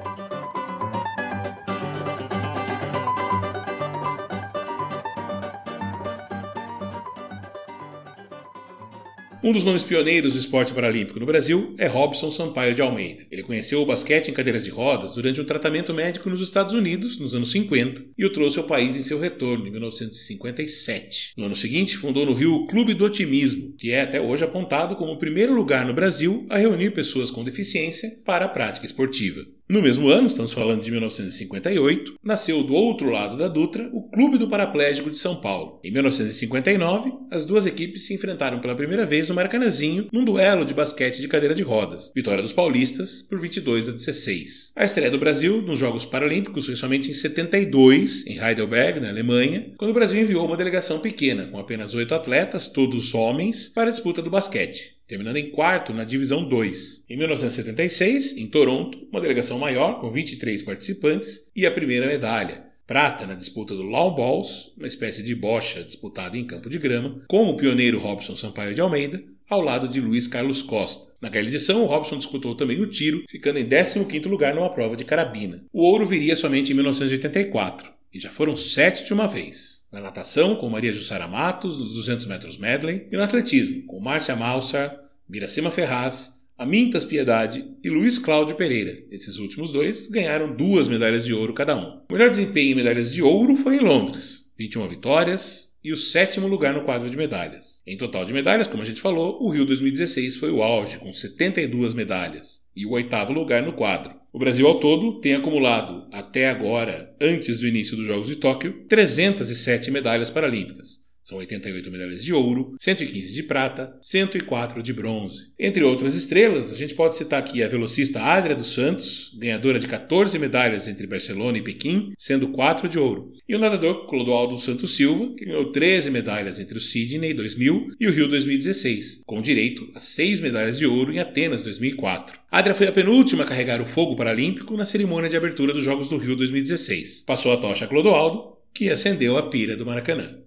Um 9.43 9.51
dos 9.51 9.65
nomes 9.65 9.83
pioneiros 9.83 10.33
do 10.33 10.39
esporte 10.39 10.71
paralímpico 10.71 11.19
no 11.19 11.25
Brasil 11.25 11.75
é 11.77 11.85
Robson 11.85 12.31
Sampaio 12.31 12.73
de 12.73 12.81
Almeida. 12.81 13.25
Ele 13.29 13.43
conheceu 13.43 13.81
o 13.81 13.85
basquete 13.85 14.29
em 14.29 14.33
cadeiras 14.33 14.63
de 14.63 14.69
rodas 14.69 15.15
durante 15.15 15.41
um 15.41 15.43
tratamento 15.43 15.93
médico 15.93 16.29
nos 16.29 16.39
Estados 16.39 16.73
Unidos, 16.73 17.19
nos 17.19 17.35
anos 17.35 17.51
50, 17.51 18.05
e 18.17 18.25
o 18.25 18.31
trouxe 18.31 18.57
ao 18.57 18.63
país 18.63 18.95
em 18.95 19.01
seu 19.01 19.19
retorno, 19.19 19.67
em 19.67 19.71
1957. 19.71 21.33
No 21.35 21.47
ano 21.47 21.57
seguinte, 21.57 21.97
fundou 21.97 22.25
no 22.25 22.33
Rio 22.33 22.53
o 22.53 22.67
Clube 22.67 22.93
do 22.93 23.03
Otimismo, 23.03 23.75
que 23.77 23.91
é 23.91 24.03
até 24.03 24.21
hoje 24.21 24.45
apontado 24.45 24.95
como 24.95 25.11
o 25.11 25.19
primeiro 25.19 25.53
lugar 25.53 25.85
no 25.85 25.93
Brasil 25.93 26.45
a 26.49 26.57
reunir 26.57 26.91
pessoas 26.91 27.29
com 27.29 27.43
deficiência 27.43 28.17
para 28.23 28.45
a 28.45 28.49
prática 28.49 28.85
esportiva. 28.85 29.45
No 29.67 29.81
mesmo 29.81 30.09
ano, 30.09 30.27
estamos 30.27 30.51
falando 30.51 30.83
de 30.83 30.91
1958, 30.91 32.15
nasceu 32.21 32.61
do 32.63 32.73
outro 32.73 33.09
lado 33.09 33.37
da 33.37 33.47
Dutra 33.47 33.89
o 33.93 34.09
Clube 34.09 34.37
do 34.37 34.49
Paraplégico 34.49 35.09
de 35.09 35.17
São 35.17 35.37
Paulo. 35.37 35.79
Em 35.81 35.89
1959, 35.89 37.13
as 37.31 37.45
duas 37.45 37.65
equipes 37.65 38.05
se 38.05 38.13
enfrentaram 38.13 38.59
pela 38.59 38.75
primeira 38.75 39.05
vez 39.05 39.29
no 39.29 39.35
Maracanãzinho 39.35 40.09
num 40.11 40.25
duelo 40.25 40.65
de 40.65 40.73
basquete 40.73 41.21
de 41.21 41.29
cadeira 41.29 41.55
de 41.55 41.63
rodas. 41.63 42.11
Vitória 42.13 42.43
dos 42.43 42.51
paulistas 42.51 43.21
por 43.21 43.39
22 43.39 43.87
a 43.87 43.93
16. 43.93 44.73
A 44.75 44.83
estreia 44.83 45.09
do 45.09 45.17
Brasil 45.17 45.61
nos 45.61 45.79
Jogos 45.79 46.03
Paralímpicos 46.03 46.65
foi 46.65 46.75
somente 46.75 47.09
em 47.09 47.13
72, 47.13 48.27
em 48.27 48.39
Heidelberg, 48.39 48.99
na 48.99 49.09
Alemanha, 49.09 49.71
quando 49.77 49.91
o 49.91 49.95
Brasil 49.95 50.21
enviou 50.21 50.45
uma 50.45 50.57
delegação 50.57 50.99
pequena, 50.99 51.45
com 51.45 51.57
apenas 51.57 51.95
oito 51.95 52.13
atletas, 52.13 52.67
todos 52.67 53.13
homens, 53.13 53.69
para 53.69 53.87
a 53.87 53.91
disputa 53.91 54.21
do 54.21 54.29
basquete 54.29 54.93
terminando 55.13 55.37
em 55.37 55.51
quarto 55.51 55.93
na 55.93 56.03
Divisão 56.03 56.43
2. 56.43 57.05
Em 57.07 57.15
1976, 57.15 58.35
em 58.35 58.47
Toronto, 58.47 59.07
uma 59.11 59.21
delegação 59.21 59.59
maior, 59.59 60.01
com 60.01 60.09
23 60.09 60.63
participantes, 60.63 61.51
e 61.55 61.67
a 61.67 61.71
primeira 61.71 62.07
medalha. 62.07 62.63
Prata 62.87 63.27
na 63.27 63.35
disputa 63.35 63.75
do 63.75 63.83
Lawn 63.83 64.15
Balls, 64.15 64.73
uma 64.75 64.87
espécie 64.87 65.21
de 65.21 65.35
bocha 65.35 65.83
disputada 65.83 66.35
em 66.35 66.47
campo 66.47 66.67
de 66.67 66.79
grama, 66.79 67.21
com 67.27 67.47
o 67.47 67.55
pioneiro 67.55 67.99
Robson 67.99 68.35
Sampaio 68.35 68.73
de 68.73 68.81
Almeida, 68.81 69.23
ao 69.47 69.61
lado 69.61 69.87
de 69.87 70.01
Luiz 70.01 70.25
Carlos 70.25 70.63
Costa. 70.63 71.13
Naquela 71.21 71.47
edição, 71.47 71.83
o 71.83 71.85
Robson 71.85 72.17
disputou 72.17 72.55
também 72.55 72.81
o 72.81 72.89
tiro, 72.89 73.23
ficando 73.29 73.59
em 73.59 73.69
15º 73.69 74.27
lugar 74.27 74.55
numa 74.55 74.71
prova 74.71 74.95
de 74.95 75.05
carabina. 75.05 75.63
O 75.71 75.83
ouro 75.83 76.07
viria 76.07 76.35
somente 76.35 76.71
em 76.71 76.73
1984, 76.73 77.91
e 78.11 78.19
já 78.19 78.31
foram 78.31 78.55
sete 78.55 79.05
de 79.05 79.13
uma 79.13 79.27
vez 79.27 79.73
na 79.93 80.01
natação, 80.01 80.55
com 80.55 80.67
Maria 80.67 80.91
Jussara 80.91 81.27
Matos, 81.27 81.77
nos 81.77 81.93
200 81.93 82.25
metros 82.25 82.57
medley, 82.57 83.07
e 83.11 83.15
no 83.15 83.21
atletismo, 83.21 83.83
com 83.83 83.99
Márcia 83.99 84.35
Malsar, 84.35 85.02
Miracema 85.33 85.71
Ferraz, 85.71 86.31
Amintas 86.55 87.03
Piedade 87.03 87.65
e 87.83 87.89
Luiz 87.89 88.19
Cláudio 88.19 88.55
Pereira. 88.55 89.03
Esses 89.09 89.39
últimos 89.39 89.71
dois 89.71 90.07
ganharam 90.07 90.55
duas 90.55 90.87
medalhas 90.87 91.25
de 91.25 91.33
ouro 91.33 91.55
cada 91.55 91.75
um. 91.75 92.01
O 92.07 92.13
melhor 92.13 92.29
desempenho 92.29 92.73
em 92.73 92.75
medalhas 92.75 93.11
de 93.11 93.23
ouro 93.23 93.55
foi 93.55 93.77
em 93.77 93.79
Londres, 93.79 94.45
21 94.59 94.87
vitórias 94.89 95.75
e 95.83 95.91
o 95.91 95.97
sétimo 95.97 96.47
lugar 96.47 96.75
no 96.75 96.83
quadro 96.83 97.09
de 97.09 97.17
medalhas. 97.17 97.81
Em 97.87 97.97
total 97.97 98.25
de 98.25 98.31
medalhas, 98.31 98.67
como 98.67 98.83
a 98.83 98.85
gente 98.85 99.01
falou, 99.01 99.41
o 99.41 99.49
Rio 99.49 99.65
2016 99.65 100.37
foi 100.37 100.51
o 100.51 100.61
auge, 100.61 100.99
com 100.99 101.11
72 101.11 101.95
medalhas, 101.95 102.61
e 102.75 102.85
o 102.85 102.91
oitavo 102.91 103.33
lugar 103.33 103.63
no 103.63 103.73
quadro. 103.73 104.13
O 104.31 104.37
Brasil 104.37 104.67
ao 104.67 104.79
todo 104.79 105.19
tem 105.19 105.33
acumulado, 105.33 106.07
até 106.11 106.47
agora, 106.47 107.11
antes 107.19 107.59
do 107.59 107.67
início 107.67 107.97
dos 107.97 108.05
Jogos 108.05 108.27
de 108.27 108.35
Tóquio, 108.35 108.85
307 108.87 109.89
medalhas 109.89 110.29
paralímpicas. 110.29 111.02
São 111.23 111.37
88 111.37 111.89
medalhas 111.89 112.23
de 112.23 112.33
ouro, 112.33 112.75
115 112.79 113.33
de 113.33 113.43
prata, 113.43 113.97
104 114.01 114.83
de 114.83 114.91
bronze. 114.91 115.47
Entre 115.57 115.81
outras 115.81 116.15
estrelas, 116.15 116.71
a 116.71 116.75
gente 116.75 116.93
pode 116.93 117.15
citar 117.15 117.39
aqui 117.39 117.63
a 117.63 117.67
velocista 117.69 118.21
Adria 118.21 118.55
dos 118.55 118.73
Santos, 118.73 119.33
ganhadora 119.39 119.79
de 119.79 119.87
14 119.87 120.37
medalhas 120.37 120.87
entre 120.87 121.07
Barcelona 121.07 121.57
e 121.57 121.61
Pequim, 121.61 122.11
sendo 122.17 122.49
4 122.49 122.89
de 122.89 122.99
ouro. 122.99 123.31
E 123.47 123.55
o 123.55 123.59
nadador 123.59 124.05
Clodoaldo 124.07 124.59
Santos 124.59 124.97
Silva, 124.97 125.33
que 125.35 125.45
ganhou 125.45 125.71
13 125.71 126.11
medalhas 126.11 126.59
entre 126.59 126.77
o 126.77 126.81
Sydney 126.81 127.33
2000 127.33 127.95
e 127.99 128.07
o 128.07 128.11
Rio 128.11 128.27
2016, 128.27 129.23
com 129.25 129.41
direito 129.41 129.89
a 129.95 130.01
6 130.01 130.41
medalhas 130.41 130.77
de 130.77 130.85
ouro 130.85 131.13
em 131.13 131.19
Atenas 131.19 131.61
2004. 131.61 132.37
Adria 132.51 132.75
foi 132.75 132.87
a 132.87 132.91
penúltima 132.91 133.43
a 133.43 133.47
carregar 133.47 133.81
o 133.81 133.85
fogo 133.85 134.15
paralímpico 134.15 134.75
na 134.75 134.85
cerimônia 134.85 135.29
de 135.29 135.37
abertura 135.37 135.73
dos 135.73 135.83
Jogos 135.83 136.09
do 136.09 136.17
Rio 136.17 136.35
2016. 136.35 137.23
Passou 137.25 137.53
a 137.53 137.57
tocha 137.57 137.85
a 137.85 137.87
Clodoaldo, 137.87 138.57
que 138.73 138.89
acendeu 138.89 139.37
a 139.37 139.49
pira 139.49 139.77
do 139.77 139.85
Maracanã. 139.85 140.43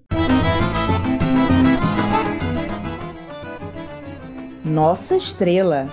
Nossa 4.67 5.17
estrela. 5.17 5.87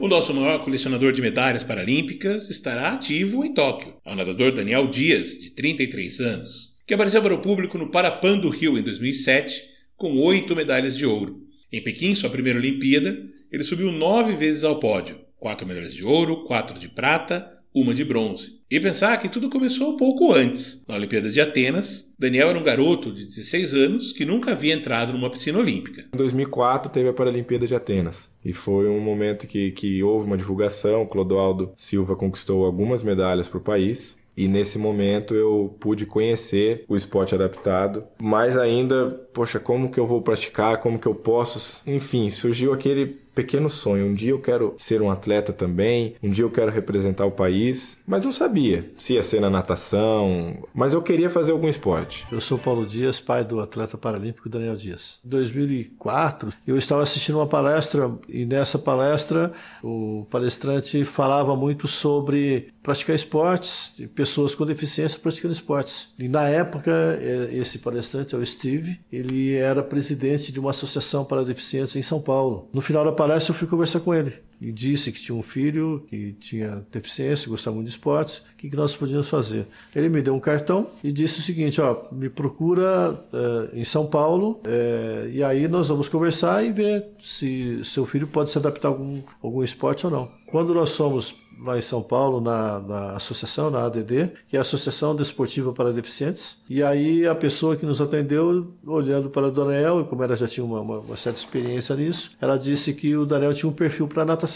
O 0.00 0.08
nosso 0.08 0.32
maior 0.32 0.64
colecionador 0.64 1.12
de 1.12 1.20
medalhas 1.20 1.62
paralímpicas 1.62 2.48
estará 2.48 2.94
ativo 2.94 3.44
em 3.44 3.52
Tóquio, 3.52 3.96
é 4.06 4.10
o 4.10 4.16
nadador 4.16 4.52
Daniel 4.52 4.88
Dias, 4.88 5.32
de 5.32 5.50
33 5.50 6.20
anos, 6.20 6.74
que 6.86 6.94
apareceu 6.94 7.20
para 7.20 7.34
o 7.34 7.42
público 7.42 7.76
no 7.76 7.90
Parapan 7.90 8.38
do 8.38 8.48
Rio 8.48 8.78
em 8.78 8.82
2007 8.82 9.62
com 9.94 10.16
oito 10.16 10.56
medalhas 10.56 10.96
de 10.96 11.04
ouro. 11.04 11.42
Em 11.70 11.84
Pequim, 11.84 12.14
sua 12.14 12.30
primeira 12.30 12.58
Olimpíada, 12.58 13.22
ele 13.52 13.62
subiu 13.62 13.92
nove 13.92 14.32
vezes 14.32 14.64
ao 14.64 14.80
pódio, 14.80 15.20
quatro 15.36 15.66
medalhas 15.66 15.92
de 15.92 16.02
ouro, 16.02 16.44
quatro 16.44 16.78
de 16.78 16.88
prata, 16.88 17.52
uma 17.74 17.94
de 17.94 18.04
bronze. 18.04 18.60
E 18.70 18.80
pensar 18.80 19.18
que 19.18 19.28
tudo 19.28 19.50
começou 19.50 19.96
pouco 19.96 20.32
antes. 20.32 20.82
Na 20.88 20.94
Olimpíada 20.94 21.30
de 21.30 21.40
Atenas, 21.40 22.10
Daniel 22.18 22.48
era 22.48 22.58
um 22.58 22.64
garoto 22.64 23.12
de 23.12 23.24
16 23.24 23.74
anos 23.74 24.12
que 24.12 24.24
nunca 24.24 24.52
havia 24.52 24.72
entrado 24.72 25.12
numa 25.12 25.30
piscina 25.30 25.58
olímpica. 25.58 26.06
Em 26.14 26.16
2004 26.16 26.90
teve 26.90 27.08
a 27.08 27.12
Paralimpíada 27.12 27.66
de 27.66 27.74
Atenas 27.74 28.32
e 28.44 28.52
foi 28.52 28.88
um 28.88 29.00
momento 29.00 29.46
que, 29.46 29.72
que 29.72 30.02
houve 30.02 30.26
uma 30.26 30.36
divulgação. 30.36 31.04
Clodoaldo 31.04 31.72
Silva 31.76 32.16
conquistou 32.16 32.64
algumas 32.64 33.02
medalhas 33.02 33.48
para 33.48 33.58
o 33.58 33.62
país 33.62 34.18
e 34.36 34.48
nesse 34.48 34.78
momento 34.78 35.34
eu 35.34 35.76
pude 35.78 36.06
conhecer 36.06 36.84
o 36.88 36.96
esporte 36.96 37.34
adaptado. 37.34 38.04
Mais 38.20 38.56
ainda, 38.56 39.10
poxa, 39.32 39.60
como 39.60 39.90
que 39.90 40.00
eu 40.00 40.06
vou 40.06 40.22
praticar? 40.22 40.78
Como 40.78 40.98
que 40.98 41.06
eu 41.06 41.14
posso? 41.14 41.82
Enfim, 41.86 42.30
surgiu 42.30 42.72
aquele 42.72 43.20
pequeno 43.34 43.68
sonho. 43.68 44.06
Um 44.06 44.14
dia 44.14 44.30
eu 44.30 44.40
quero 44.40 44.74
ser 44.76 45.02
um 45.02 45.10
atleta 45.10 45.52
também, 45.52 46.14
um 46.22 46.30
dia 46.30 46.44
eu 46.44 46.50
quero 46.50 46.70
representar 46.70 47.26
o 47.26 47.30
país, 47.30 47.98
mas 48.06 48.22
não 48.22 48.32
sabia 48.32 48.90
se 48.96 49.14
ia 49.14 49.22
ser 49.22 49.40
na 49.40 49.50
natação, 49.50 50.62
mas 50.74 50.92
eu 50.92 51.02
queria 51.02 51.30
fazer 51.30 51.52
algum 51.52 51.68
esporte. 51.68 52.26
Eu 52.30 52.40
sou 52.40 52.58
Paulo 52.58 52.86
Dias, 52.86 53.20
pai 53.20 53.44
do 53.44 53.60
atleta 53.60 53.96
paralímpico 53.96 54.48
Daniel 54.48 54.76
Dias. 54.76 55.20
Em 55.24 55.28
2004, 55.28 56.52
eu 56.66 56.76
estava 56.76 57.02
assistindo 57.02 57.36
uma 57.36 57.46
palestra 57.46 58.12
e 58.28 58.44
nessa 58.44 58.78
palestra 58.78 59.52
o 59.82 60.26
palestrante 60.30 61.04
falava 61.04 61.56
muito 61.56 61.88
sobre 61.88 62.72
praticar 62.82 63.14
esportes, 63.14 63.94
pessoas 64.14 64.54
com 64.54 64.66
deficiência 64.66 65.18
praticando 65.18 65.52
esportes. 65.52 66.10
E 66.18 66.28
na 66.28 66.48
época, 66.48 66.90
eh, 66.90 67.50
esse 67.52 67.78
palestrante 67.78 68.34
é 68.34 68.38
o 68.38 68.44
Steve, 68.44 69.00
ele 69.10 69.54
era 69.54 69.82
presidente 69.82 70.50
de 70.52 70.58
uma 70.58 70.70
associação 70.70 71.24
para 71.24 71.44
deficientes 71.44 71.94
em 71.96 72.02
São 72.02 72.20
Paulo. 72.20 72.68
No 72.72 72.80
final 72.80 73.04
da 73.04 73.12
palestra, 73.22 73.52
eu 73.52 73.58
fui 73.58 73.68
conversar 73.68 74.00
com 74.00 74.12
ele 74.12 74.34
e 74.62 74.70
disse 74.70 75.10
que 75.10 75.20
tinha 75.20 75.36
um 75.36 75.42
filho 75.42 76.06
que 76.08 76.32
tinha 76.34 76.86
deficiência, 76.92 77.48
gostava 77.48 77.74
muito 77.74 77.88
de 77.88 77.94
esportes, 77.94 78.38
o 78.38 78.56
que, 78.56 78.70
que 78.70 78.76
nós 78.76 78.94
podíamos 78.94 79.28
fazer. 79.28 79.66
Ele 79.94 80.08
me 80.08 80.22
deu 80.22 80.34
um 80.34 80.40
cartão 80.40 80.86
e 81.02 81.10
disse 81.10 81.40
o 81.40 81.42
seguinte: 81.42 81.80
ó, 81.80 82.04
me 82.12 82.28
procura 82.28 83.20
eh, 83.32 83.70
em 83.80 83.84
São 83.84 84.06
Paulo 84.06 84.60
eh, 84.64 85.30
e 85.32 85.42
aí 85.42 85.66
nós 85.66 85.88
vamos 85.88 86.08
conversar 86.08 86.64
e 86.64 86.70
ver 86.70 87.06
se 87.18 87.80
seu 87.82 88.06
filho 88.06 88.28
pode 88.28 88.50
se 88.50 88.58
adaptar 88.58 88.88
a 88.88 88.90
algum, 88.92 89.20
algum 89.42 89.64
esporte 89.64 90.06
ou 90.06 90.12
não. 90.12 90.30
Quando 90.46 90.72
nós 90.72 90.94
fomos 90.94 91.34
lá 91.64 91.78
em 91.78 91.82
São 91.82 92.02
Paulo, 92.02 92.40
na, 92.40 92.80
na 92.80 93.12
associação, 93.12 93.70
na 93.70 93.84
ADD, 93.84 94.30
que 94.48 94.56
é 94.56 94.58
a 94.58 94.62
Associação 94.62 95.14
Desportiva 95.14 95.72
para 95.72 95.92
Deficientes. 95.92 96.62
E 96.68 96.82
aí 96.82 97.26
a 97.26 97.34
pessoa 97.34 97.76
que 97.76 97.86
nos 97.86 98.00
atendeu, 98.00 98.72
olhando 98.86 99.30
para 99.30 99.46
o 99.46 99.50
Daniel, 99.50 100.00
e 100.00 100.04
como 100.04 100.22
ela 100.22 100.36
já 100.36 100.46
tinha 100.46 100.64
uma, 100.64 100.80
uma, 100.80 100.98
uma 100.98 101.16
certa 101.16 101.38
experiência 101.38 101.94
nisso, 101.94 102.32
ela 102.40 102.56
disse 102.56 102.92
que 102.92 103.16
o 103.16 103.24
Daniel 103.24 103.54
tinha 103.54 103.70
um 103.70 103.72
perfil 103.72 104.08
para 104.08 104.24
natação. 104.24 104.51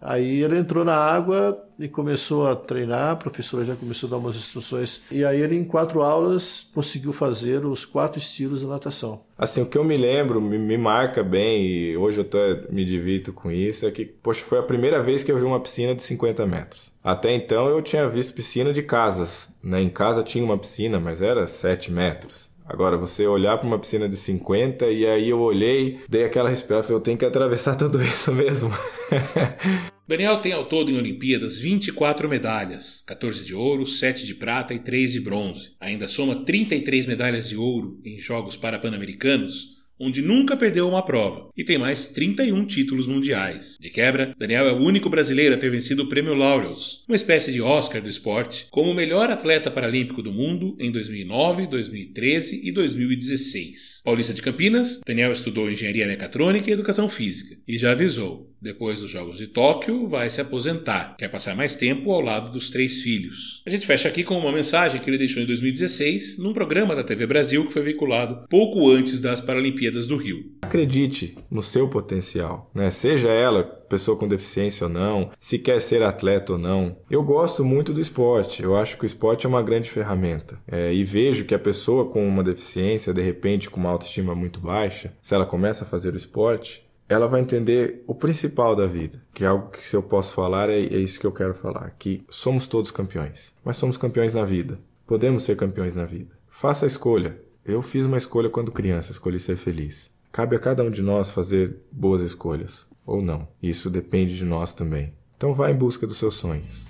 Aí 0.00 0.42
ele 0.42 0.56
entrou 0.56 0.82
na 0.82 0.96
água 0.96 1.62
e 1.78 1.86
começou 1.86 2.46
a 2.46 2.56
treinar, 2.56 3.12
a 3.12 3.16
professora 3.16 3.64
já 3.64 3.76
começou 3.76 4.06
a 4.06 4.10
dar 4.10 4.16
umas 4.16 4.34
instruções. 4.34 5.02
E 5.10 5.24
aí 5.24 5.42
ele, 5.42 5.54
em 5.54 5.64
quatro 5.64 6.00
aulas, 6.00 6.66
conseguiu 6.74 7.12
fazer 7.12 7.66
os 7.66 7.84
quatro 7.84 8.18
estilos 8.18 8.62
da 8.62 8.68
natação. 8.68 9.20
Assim, 9.36 9.60
o 9.60 9.66
que 9.66 9.76
eu 9.76 9.84
me 9.84 9.96
lembro, 9.96 10.40
me, 10.40 10.58
me 10.58 10.78
marca 10.78 11.22
bem, 11.22 11.66
e 11.66 11.96
hoje 11.98 12.18
eu 12.18 12.24
até 12.24 12.72
me 12.72 12.84
divirto 12.84 13.32
com 13.32 13.50
isso, 13.50 13.86
é 13.86 13.90
que, 13.90 14.06
poxa, 14.06 14.42
foi 14.42 14.58
a 14.58 14.62
primeira 14.62 15.02
vez 15.02 15.22
que 15.22 15.30
eu 15.30 15.36
vi 15.36 15.44
uma 15.44 15.60
piscina 15.60 15.94
de 15.94 16.02
50 16.02 16.46
metros. 16.46 16.92
Até 17.04 17.32
então 17.34 17.66
eu 17.66 17.80
tinha 17.82 18.08
visto 18.08 18.34
piscina 18.34 18.72
de 18.72 18.82
casas. 18.82 19.54
Né? 19.62 19.82
Em 19.82 19.90
casa 19.90 20.22
tinha 20.22 20.44
uma 20.44 20.58
piscina, 20.58 20.98
mas 20.98 21.20
era 21.20 21.46
7 21.46 21.90
metros. 21.90 22.49
Agora, 22.70 22.96
você 22.96 23.26
olhar 23.26 23.58
para 23.58 23.66
uma 23.66 23.80
piscina 23.80 24.08
de 24.08 24.14
50 24.14 24.86
e 24.92 25.04
aí 25.04 25.28
eu 25.28 25.40
olhei, 25.40 25.98
dei 26.08 26.24
aquela 26.24 26.48
respirada, 26.48 26.84
falei, 26.84 26.98
eu 26.98 27.02
tenho 27.02 27.18
que 27.18 27.24
atravessar 27.24 27.74
tudo 27.74 28.00
isso 28.00 28.32
mesmo. 28.32 28.70
Daniel 30.06 30.40
tem 30.40 30.52
ao 30.52 30.66
todo 30.66 30.88
em 30.88 30.96
Olimpíadas 30.96 31.58
24 31.58 32.28
medalhas, 32.28 33.02
14 33.08 33.44
de 33.44 33.56
ouro, 33.56 33.84
7 33.84 34.24
de 34.24 34.36
prata 34.36 34.72
e 34.72 34.78
3 34.78 35.14
de 35.14 35.20
bronze. 35.20 35.72
Ainda 35.80 36.06
soma 36.06 36.44
33 36.44 37.06
medalhas 37.06 37.48
de 37.48 37.56
ouro 37.56 38.00
em 38.04 38.20
Jogos 38.20 38.56
Parapan-Americanos, 38.56 39.79
onde 40.00 40.22
nunca 40.22 40.56
perdeu 40.56 40.88
uma 40.88 41.04
prova 41.04 41.50
e 41.56 41.62
tem 41.62 41.76
mais 41.76 42.08
31 42.08 42.64
títulos 42.64 43.06
mundiais. 43.06 43.76
De 43.78 43.90
quebra, 43.90 44.34
Daniel 44.38 44.66
é 44.66 44.72
o 44.72 44.82
único 44.82 45.10
brasileiro 45.10 45.54
a 45.54 45.58
ter 45.58 45.70
vencido 45.70 46.02
o 46.02 46.08
Prêmio 46.08 46.34
Laureus, 46.34 47.04
uma 47.06 47.16
espécie 47.16 47.52
de 47.52 47.60
Oscar 47.60 48.00
do 48.00 48.08
esporte, 48.08 48.66
como 48.70 48.90
o 48.90 48.94
melhor 48.94 49.30
atleta 49.30 49.70
paralímpico 49.70 50.22
do 50.22 50.32
mundo 50.32 50.76
em 50.80 50.90
2009, 50.90 51.66
2013 51.66 52.60
e 52.64 52.72
2016. 52.72 54.00
Paulista 54.04 54.32
de 54.32 54.40
Campinas, 54.40 55.00
Daniel 55.06 55.32
estudou 55.32 55.70
engenharia 55.70 56.06
mecatrônica 56.06 56.70
e 56.70 56.72
educação 56.72 57.08
física 57.08 57.56
e 57.68 57.76
já 57.76 57.92
avisou: 57.92 58.49
depois 58.60 59.00
dos 59.00 59.10
Jogos 59.10 59.38
de 59.38 59.46
Tóquio, 59.46 60.06
vai 60.06 60.30
se 60.30 60.40
aposentar, 60.40 61.16
quer 61.16 61.28
passar 61.28 61.56
mais 61.56 61.76
tempo 61.76 62.12
ao 62.12 62.20
lado 62.20 62.52
dos 62.52 62.70
três 62.70 63.00
filhos. 63.00 63.62
A 63.66 63.70
gente 63.70 63.86
fecha 63.86 64.08
aqui 64.08 64.22
com 64.22 64.38
uma 64.38 64.52
mensagem 64.52 65.00
que 65.00 65.08
ele 65.08 65.18
deixou 65.18 65.42
em 65.42 65.46
2016 65.46 66.38
num 66.38 66.52
programa 66.52 66.94
da 66.94 67.04
TV 67.04 67.26
Brasil 67.26 67.64
que 67.64 67.72
foi 67.72 67.82
veiculado 67.82 68.46
pouco 68.48 68.90
antes 68.90 69.20
das 69.20 69.40
Paralimpíadas 69.40 70.06
do 70.06 70.16
Rio. 70.16 70.44
Acredite 70.62 71.36
no 71.50 71.62
seu 71.62 71.88
potencial, 71.88 72.70
né? 72.74 72.90
Seja 72.90 73.30
ela 73.30 73.80
pessoa 73.90 74.16
com 74.16 74.28
deficiência 74.28 74.86
ou 74.86 74.92
não, 74.92 75.32
se 75.36 75.58
quer 75.58 75.80
ser 75.80 76.00
atleta 76.02 76.52
ou 76.52 76.58
não. 76.58 76.96
Eu 77.10 77.24
gosto 77.24 77.64
muito 77.64 77.92
do 77.92 78.00
esporte. 78.00 78.62
Eu 78.62 78.76
acho 78.76 78.96
que 78.96 79.04
o 79.04 79.06
esporte 79.06 79.44
é 79.44 79.48
uma 79.48 79.62
grande 79.62 79.90
ferramenta. 79.90 80.60
É, 80.70 80.94
e 80.94 81.02
vejo 81.02 81.44
que 81.44 81.54
a 81.54 81.58
pessoa 81.58 82.08
com 82.08 82.26
uma 82.26 82.44
deficiência, 82.44 83.12
de 83.12 83.20
repente 83.20 83.68
com 83.68 83.80
uma 83.80 83.90
autoestima 83.90 84.32
muito 84.32 84.60
baixa, 84.60 85.12
se 85.20 85.34
ela 85.34 85.44
começa 85.44 85.84
a 85.84 85.88
fazer 85.88 86.14
o 86.14 86.16
esporte, 86.16 86.88
ela 87.10 87.26
vai 87.26 87.40
entender 87.40 88.04
o 88.06 88.14
principal 88.14 88.76
da 88.76 88.86
vida, 88.86 89.20
que 89.34 89.42
é 89.42 89.48
algo 89.48 89.68
que 89.70 89.82
se 89.82 89.96
eu 89.96 90.02
posso 90.02 90.32
falar 90.32 90.70
é, 90.70 90.78
é 90.78 90.96
isso 90.96 91.18
que 91.18 91.26
eu 91.26 91.32
quero 91.32 91.52
falar, 91.52 91.96
que 91.98 92.24
somos 92.30 92.68
todos 92.68 92.92
campeões, 92.92 93.52
mas 93.64 93.76
somos 93.76 93.96
campeões 93.96 94.32
na 94.32 94.44
vida. 94.44 94.78
Podemos 95.08 95.42
ser 95.42 95.56
campeões 95.56 95.96
na 95.96 96.04
vida. 96.04 96.30
Faça 96.48 96.86
a 96.86 96.88
escolha. 96.88 97.36
Eu 97.66 97.82
fiz 97.82 98.06
uma 98.06 98.16
escolha 98.16 98.48
quando 98.48 98.70
criança, 98.70 99.10
escolhi 99.10 99.40
ser 99.40 99.56
feliz. 99.56 100.12
Cabe 100.30 100.54
a 100.54 100.60
cada 100.60 100.84
um 100.84 100.90
de 100.90 101.02
nós 101.02 101.32
fazer 101.32 101.78
boas 101.90 102.22
escolhas 102.22 102.86
ou 103.04 103.20
não. 103.20 103.48
Isso 103.60 103.90
depende 103.90 104.36
de 104.36 104.44
nós 104.44 104.72
também. 104.72 105.12
Então 105.36 105.52
vá 105.52 105.68
em 105.68 105.74
busca 105.74 106.06
dos 106.06 106.16
seus 106.16 106.34
sonhos. 106.34 106.84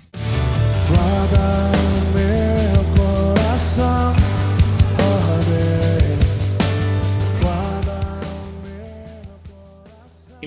Guarda 0.87 1.80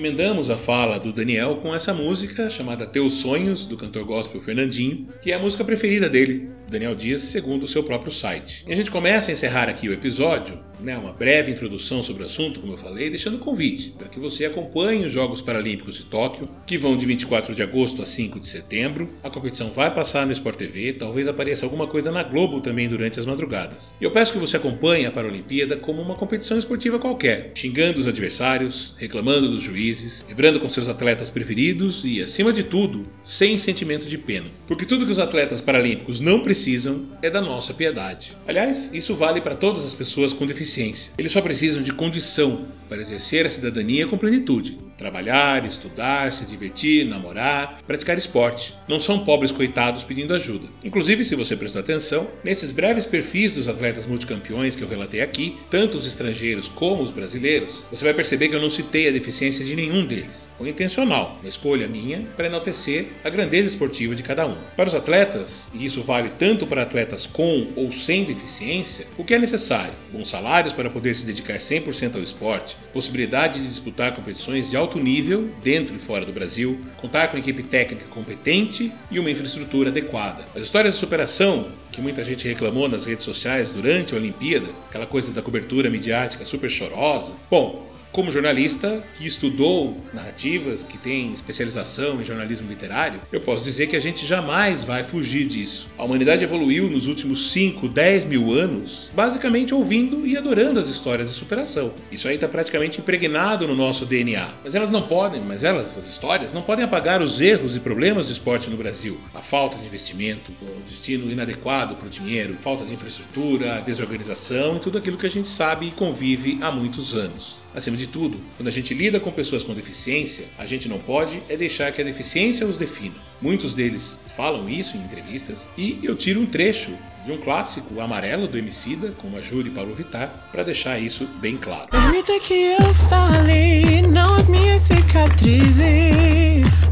Emendamos 0.05 0.51
a 0.51 0.55
fala 0.55 0.99
do 0.99 1.11
Daniel 1.11 1.55
com 1.63 1.73
essa 1.73 1.91
música 1.91 2.47
chamada 2.47 2.85
Teus 2.85 3.15
Sonhos, 3.15 3.65
do 3.65 3.75
cantor 3.75 4.05
gospel 4.05 4.39
Fernandinho, 4.39 5.07
que 5.19 5.31
é 5.31 5.33
a 5.33 5.39
música 5.39 5.63
preferida 5.63 6.07
dele, 6.07 6.47
Daniel 6.69 6.93
Dias, 6.93 7.23
segundo 7.23 7.63
o 7.63 7.67
seu 7.67 7.83
próprio 7.83 8.11
site. 8.11 8.63
E 8.67 8.73
a 8.73 8.75
gente 8.75 8.91
começa 8.91 9.31
a 9.31 9.33
encerrar 9.33 9.67
aqui 9.67 9.89
o 9.89 9.93
episódio, 9.93 10.59
né, 10.79 10.97
uma 10.97 11.11
breve 11.11 11.51
introdução 11.51 12.03
sobre 12.03 12.23
o 12.23 12.25
assunto, 12.25 12.59
como 12.59 12.73
eu 12.73 12.77
falei, 12.77 13.09
deixando 13.09 13.37
um 13.37 13.39
convite 13.39 13.93
para 13.97 14.07
que 14.07 14.19
você 14.19 14.45
acompanhe 14.45 15.05
os 15.05 15.11
Jogos 15.11 15.41
Paralímpicos 15.41 15.95
de 15.95 16.03
Tóquio, 16.03 16.49
que 16.65 16.77
vão 16.77 16.97
de 16.97 17.05
24 17.05 17.55
de 17.55 17.63
agosto 17.63 18.01
a 18.01 18.05
5 18.05 18.39
de 18.39 18.47
setembro. 18.47 19.09
A 19.23 19.29
competição 19.29 19.69
vai 19.69 19.93
passar 19.93 20.25
no 20.25 20.33
Sport 20.33 20.57
TV, 20.57 20.93
talvez 20.93 21.27
apareça 21.27 21.65
alguma 21.65 21.87
coisa 21.87 22.11
na 22.11 22.23
Globo 22.23 22.61
também 22.61 22.87
durante 22.87 23.19
as 23.19 23.25
madrugadas. 23.25 23.93
E 23.99 24.03
eu 24.03 24.11
peço 24.11 24.33
que 24.33 24.39
você 24.39 24.57
acompanhe 24.57 25.05
a 25.05 25.11
Paralimpíada 25.11 25.77
como 25.77 26.01
uma 26.01 26.15
competição 26.15 26.57
esportiva 26.57 26.99
qualquer, 26.99 27.51
xingando 27.55 27.99
os 27.99 28.07
adversários, 28.07 28.93
reclamando 28.97 29.49
dos 29.49 29.63
juízes, 29.63 29.94
vibrando 30.27 30.59
com 30.59 30.69
seus 30.69 30.87
atletas 30.87 31.29
preferidos 31.29 32.01
e, 32.03 32.21
acima 32.21 32.51
de 32.51 32.63
tudo, 32.63 33.03
sem 33.23 33.57
sentimento 33.57 34.07
de 34.07 34.17
pena. 34.17 34.47
Porque 34.67 34.85
tudo 34.85 35.05
que 35.05 35.11
os 35.11 35.19
atletas 35.19 35.61
paralímpicos 35.61 36.19
não 36.19 36.41
precisam 36.41 37.05
é 37.21 37.29
da 37.29 37.41
nossa 37.41 37.73
piedade. 37.73 38.33
Aliás, 38.47 38.89
isso 38.93 39.15
vale 39.15 39.41
para 39.41 39.55
todas 39.55 39.85
as 39.85 39.93
pessoas 39.93 40.33
com 40.33 40.45
deficiência. 40.45 41.11
Eles 41.17 41.31
só 41.31 41.41
precisam 41.41 41.81
de 41.81 41.93
condição 41.93 42.65
para 42.87 43.01
exercer 43.01 43.45
a 43.45 43.49
cidadania 43.49 44.07
com 44.07 44.17
plenitude. 44.17 44.77
Trabalhar, 44.97 45.65
estudar, 45.65 46.31
se 46.31 46.45
divertir, 46.45 47.05
namorar, 47.05 47.81
praticar 47.85 48.17
esporte. 48.17 48.73
Não 48.87 48.99
são 48.99 49.25
pobres 49.25 49.51
coitados 49.51 50.03
pedindo 50.03 50.33
ajuda. 50.33 50.67
Inclusive, 50.83 51.25
se 51.25 51.35
você 51.35 51.55
prestou 51.55 51.81
atenção, 51.81 52.27
nesses 52.43 52.71
breves 52.71 53.05
perfis 53.05 53.51
dos 53.53 53.67
atletas 53.67 54.05
multicampeões 54.05 54.75
que 54.75 54.81
eu 54.81 54.87
relatei 54.87 55.21
aqui, 55.21 55.57
tanto 55.69 55.97
os 55.97 56.07
estrangeiros 56.07 56.67
como 56.67 57.03
os 57.03 57.11
brasileiros, 57.11 57.83
você 57.91 58.05
vai 58.05 58.13
perceber 58.13 58.49
que 58.49 58.55
eu 58.55 58.61
não 58.61 58.69
citei 58.69 59.09
a 59.09 59.11
deficiência 59.11 59.65
de 59.65 59.75
nenhum 59.75 60.05
deles. 60.05 60.45
Foi 60.57 60.69
intencional, 60.69 61.37
uma 61.41 61.49
escolha 61.49 61.85
minha 61.85 62.21
para 62.37 62.47
enaltecer 62.47 63.07
a 63.23 63.29
grandeza 63.29 63.67
esportiva 63.67 64.15
de 64.15 64.23
cada 64.23 64.47
um. 64.47 64.55
Para 64.77 64.87
os 64.87 64.95
atletas, 64.95 65.69
e 65.73 65.83
isso 65.83 66.01
vale 66.01 66.29
tanto 66.39 66.65
para 66.65 66.83
atletas 66.83 67.27
com 67.27 67.67
ou 67.75 67.91
sem 67.91 68.23
deficiência, 68.23 69.05
o 69.17 69.23
que 69.25 69.33
é 69.33 69.39
necessário? 69.39 69.93
Bons 70.13 70.29
salários 70.29 70.71
para 70.71 70.89
poder 70.89 71.13
se 71.13 71.25
dedicar 71.25 71.57
100% 71.57 72.15
ao 72.15 72.21
esporte, 72.23 72.77
possibilidade 72.93 73.59
de 73.59 73.67
disputar 73.67 74.15
competições 74.15 74.69
de 74.69 74.77
alto 74.77 74.84
nível 74.99 75.49
dentro 75.63 75.95
e 75.95 75.99
fora 75.99 76.25
do 76.25 76.31
Brasil, 76.31 76.79
contar 76.97 77.29
com 77.29 77.37
equipe 77.37 77.63
técnica 77.63 78.05
competente 78.09 78.91
e 79.09 79.19
uma 79.19 79.29
infraestrutura 79.29 79.89
adequada. 79.89 80.45
As 80.55 80.61
histórias 80.61 80.93
de 80.93 80.99
superação 80.99 81.67
que 81.91 82.01
muita 82.01 82.23
gente 82.23 82.47
reclamou 82.47 82.87
nas 82.87 83.05
redes 83.05 83.23
sociais 83.23 83.71
durante 83.71 84.13
a 84.13 84.17
Olimpíada, 84.17 84.67
aquela 84.89 85.05
coisa 85.05 85.31
da 85.31 85.41
cobertura 85.41 85.89
midiática 85.89 86.45
super 86.45 86.69
chorosa. 86.69 87.31
Bom, 87.49 87.94
como 88.15 88.31
jornalista 88.31 89.03
que 89.17 89.27
estudou 89.27 90.01
narrativas, 90.13 90.81
que 90.81 90.97
tem 90.97 91.33
especialização 91.33 92.21
em 92.21 92.23
jornalismo 92.23 92.65
literário, 92.65 93.19
eu 93.29 93.41
posso 93.41 93.65
dizer 93.65 93.87
que 93.87 93.95
a 93.97 93.99
gente 93.99 94.25
jamais 94.25 94.85
vai 94.85 95.03
fugir 95.03 95.45
disso. 95.45 95.89
A 95.97 96.03
humanidade 96.05 96.41
evoluiu 96.41 96.89
nos 96.89 97.07
últimos 97.07 97.51
5, 97.51 97.89
10 97.89 98.23
mil 98.23 98.53
anos, 98.53 99.09
basicamente 99.13 99.73
ouvindo 99.73 100.25
e 100.25 100.37
adorando 100.37 100.79
as 100.79 100.87
histórias 100.87 101.27
de 101.27 101.35
superação. 101.35 101.91
Isso 102.09 102.29
aí 102.29 102.35
está 102.35 102.47
praticamente 102.47 103.01
impregnado 103.01 103.67
no 103.67 103.75
nosso 103.75 104.05
DNA. 104.05 104.47
Mas 104.63 104.75
elas 104.75 104.91
não 104.91 105.01
podem, 105.01 105.41
mas 105.41 105.65
elas, 105.65 105.97
as 105.97 106.07
histórias, 106.07 106.53
não 106.53 106.61
podem 106.61 106.85
apagar 106.85 107.21
os 107.21 107.41
erros 107.41 107.75
e 107.75 107.81
problemas 107.81 108.27
do 108.27 108.31
esporte 108.31 108.69
no 108.69 108.77
Brasil. 108.77 109.19
A 109.33 109.41
falta 109.41 109.77
de 109.77 109.85
investimento, 109.85 110.53
o 110.61 110.89
destino 110.89 111.29
inadequado 111.29 111.95
para 111.95 112.07
o 112.07 112.09
dinheiro, 112.09 112.55
falta 112.61 112.85
de 112.85 112.93
infraestrutura, 112.93 113.83
desorganização 113.85 114.77
e 114.77 114.79
tudo 114.79 114.99
aquilo 114.99 115.17
que 115.17 115.27
a 115.27 115.29
gente 115.29 115.49
sabe 115.49 115.87
e 115.87 115.91
convive 115.91 116.57
há 116.61 116.71
muitos 116.71 117.13
anos. 117.13 117.64
Acima 117.75 117.97
de 117.97 118.07
tudo, 118.07 118.39
quando 118.55 118.69
a 118.69 118.71
gente 118.71 118.93
lida 118.93 119.19
com 119.19 119.29
pessoas 119.31 119.61
com 119.61 119.73
deficiência, 119.73 120.45
a 120.57 120.65
gente 120.65 120.87
não 120.87 120.97
pode 120.97 121.41
é 121.49 121.57
deixar 121.57 121.91
que 121.91 122.01
a 122.01 122.05
deficiência 122.05 122.65
os 122.65 122.77
defina. 122.77 123.15
Muitos 123.41 123.73
deles 123.73 124.17
falam 124.33 124.69
isso 124.69 124.95
em 124.95 125.01
entrevistas 125.01 125.67
e 125.77 125.99
eu 126.01 126.15
tiro 126.15 126.39
um 126.39 126.45
trecho 126.45 126.91
de 127.25 127.33
um 127.33 127.37
clássico 127.37 127.99
amarelo 127.99 128.47
do 128.47 128.57
Emicida 128.57 129.11
com 129.17 129.35
a 129.35 129.41
Júri 129.41 129.69
Paulo 129.71 129.93
Vittar 129.93 130.47
para 130.53 130.63
deixar 130.63 130.99
isso 130.99 131.27
bem 131.41 131.57
claro. 131.57 131.87
Permita 131.89 132.39
que 132.39 132.53
eu 132.53 132.93
fale, 133.09 134.03
não 134.03 134.35
as 134.35 134.47
minhas 134.47 134.81
cicatrizes. 134.83 135.83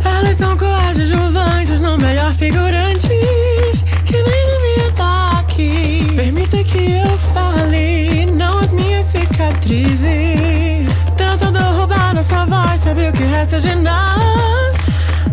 Elas 0.03 0.35
são 0.35 0.57
coadjuvantes, 0.57 1.79
não 1.79 1.97
melhor 1.97 2.33
figurantes, 2.33 3.83
que 4.05 4.21
nem 4.21 4.45
devia 4.45 4.89
estar 4.89 5.39
aqui. 5.39 6.13
Permita 6.13 6.61
que 6.63 6.91
eu 6.91 7.17
fale, 7.33 8.25
não 8.25 8.59
as 8.59 8.73
minhas 8.73 9.05
cicatrizes. 9.05 10.72
Tentando 12.33 12.45
roubar 12.45 12.45
nossa 12.45 12.45
voz, 12.45 12.79
sabe 12.81 13.09
o 13.09 13.13
que 13.13 13.23
resta 13.23 13.59
de 13.59 13.75
nada? 13.75 14.21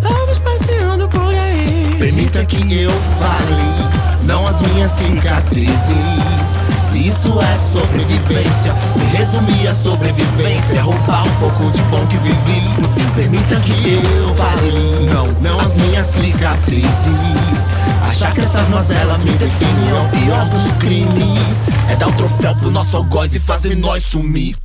Vamos 0.01 0.39
passeando 0.39 1.09
por 1.09 1.35
aí. 1.35 1.97
Permita 1.99 2.45
que 2.45 2.83
eu 2.83 2.93
fale, 3.19 4.25
não 4.25 4.47
as 4.47 4.61
minhas 4.61 4.91
cicatrizes. 4.91 5.97
Se 6.79 7.09
isso 7.09 7.39
é 7.41 7.59
sobrevivência, 7.59 8.75
me 8.97 9.05
resumir 9.17 9.69
a 9.69 9.75
sobrevivência. 9.75 10.83
Roubar 10.83 11.27
um 11.27 11.35
pouco 11.37 11.71
de 11.71 11.83
bom 11.85 12.07
que 12.07 12.17
vivi. 12.19 12.61
No 12.81 12.89
fim, 12.91 13.09
permita 13.15 13.57
que 13.61 13.95
eu 13.95 14.35
fale, 14.35 15.07
não, 15.07 15.27
não 15.41 15.61
as 15.61 15.77
minhas 15.77 16.07
cicatrizes. 16.07 17.21
Achar 18.07 18.33
que 18.33 18.41
essas 18.41 18.69
mazelas 18.69 19.23
me 19.25 19.33
definem 19.33 19.91
é 19.91 20.01
o 20.01 20.09
pior 20.11 20.49
dos 20.51 20.77
crimes. 20.77 21.63
É 21.89 21.97
dar 21.97 22.09
o 22.09 22.13
troféu 22.13 22.55
pro 22.57 22.71
nosso 22.71 22.97
algoz 22.97 23.35
e 23.35 23.41
fazer 23.41 23.77
nós 23.77 24.03
sumir. 24.03 24.57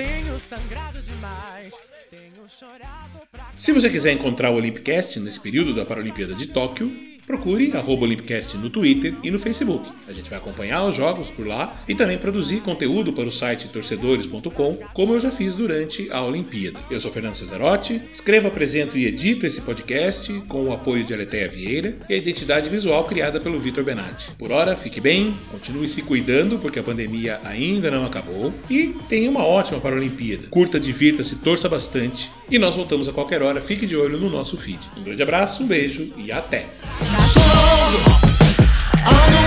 Tenho 0.00 0.40
sangrado 0.40 0.98
demais, 1.02 1.74
tenho 2.10 2.48
chorado 2.48 3.20
pra. 3.30 3.52
Se 3.54 3.70
você 3.70 3.90
quiser 3.90 4.12
encontrar 4.12 4.50
o 4.50 4.54
Olympicast 4.54 5.20
nesse 5.20 5.38
período 5.38 5.74
da 5.74 5.84
Paralimpíada 5.84 6.32
de 6.32 6.46
Tóquio, 6.46 6.90
procure 7.30 7.70
arroba 7.76 8.06
Olympicast 8.06 8.56
no 8.56 8.68
Twitter 8.68 9.14
e 9.22 9.30
no 9.30 9.38
Facebook. 9.38 9.88
A 10.08 10.12
gente 10.12 10.28
vai 10.28 10.36
acompanhar 10.36 10.84
os 10.84 10.96
jogos 10.96 11.30
por 11.30 11.46
lá 11.46 11.80
e 11.86 11.94
também 11.94 12.18
produzir 12.18 12.60
conteúdo 12.60 13.12
para 13.12 13.28
o 13.28 13.30
site 13.30 13.68
torcedores.com, 13.68 14.78
como 14.92 15.14
eu 15.14 15.20
já 15.20 15.30
fiz 15.30 15.54
durante 15.54 16.10
a 16.10 16.24
Olimpíada. 16.24 16.80
Eu 16.90 17.00
sou 17.00 17.12
Fernando 17.12 17.36
Cesarotti, 17.36 18.02
escrevo, 18.12 18.48
apresento 18.48 18.98
e 18.98 19.06
edito 19.06 19.46
esse 19.46 19.60
podcast 19.60 20.32
com 20.48 20.64
o 20.64 20.72
apoio 20.72 21.04
de 21.04 21.14
Aleteia 21.14 21.48
Vieira 21.48 21.96
e 22.08 22.14
a 22.14 22.16
identidade 22.16 22.68
visual 22.68 23.04
criada 23.04 23.38
pelo 23.38 23.60
Vitor 23.60 23.84
Benatti. 23.84 24.32
Por 24.36 24.50
hora, 24.50 24.76
fique 24.76 25.00
bem, 25.00 25.32
continue 25.52 25.88
se 25.88 26.02
cuidando 26.02 26.58
porque 26.58 26.80
a 26.80 26.82
pandemia 26.82 27.40
ainda 27.44 27.92
não 27.92 28.04
acabou 28.04 28.52
e 28.68 28.96
tenha 29.08 29.30
uma 29.30 29.46
ótima 29.46 29.78
Paralimpíada. 29.78 30.48
Curta, 30.50 30.80
divirta-se, 30.80 31.36
torça 31.36 31.68
bastante 31.68 32.28
e 32.50 32.58
nós 32.58 32.74
voltamos 32.74 33.08
a 33.08 33.12
qualquer 33.12 33.40
hora. 33.40 33.60
Fique 33.60 33.86
de 33.86 33.96
olho 33.96 34.18
no 34.18 34.28
nosso 34.28 34.56
feed. 34.56 34.80
Um 34.96 35.04
grande 35.04 35.22
abraço, 35.22 35.62
um 35.62 35.66
beijo 35.66 36.12
e 36.16 36.32
até! 36.32 36.66
Ano 37.38 37.46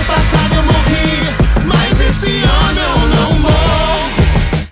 passado 0.06 0.54
eu 0.54 0.62
morri, 0.62 1.28
mas 1.66 2.00
esse 2.00 2.42
ano 2.42 2.80
eu 2.80 3.13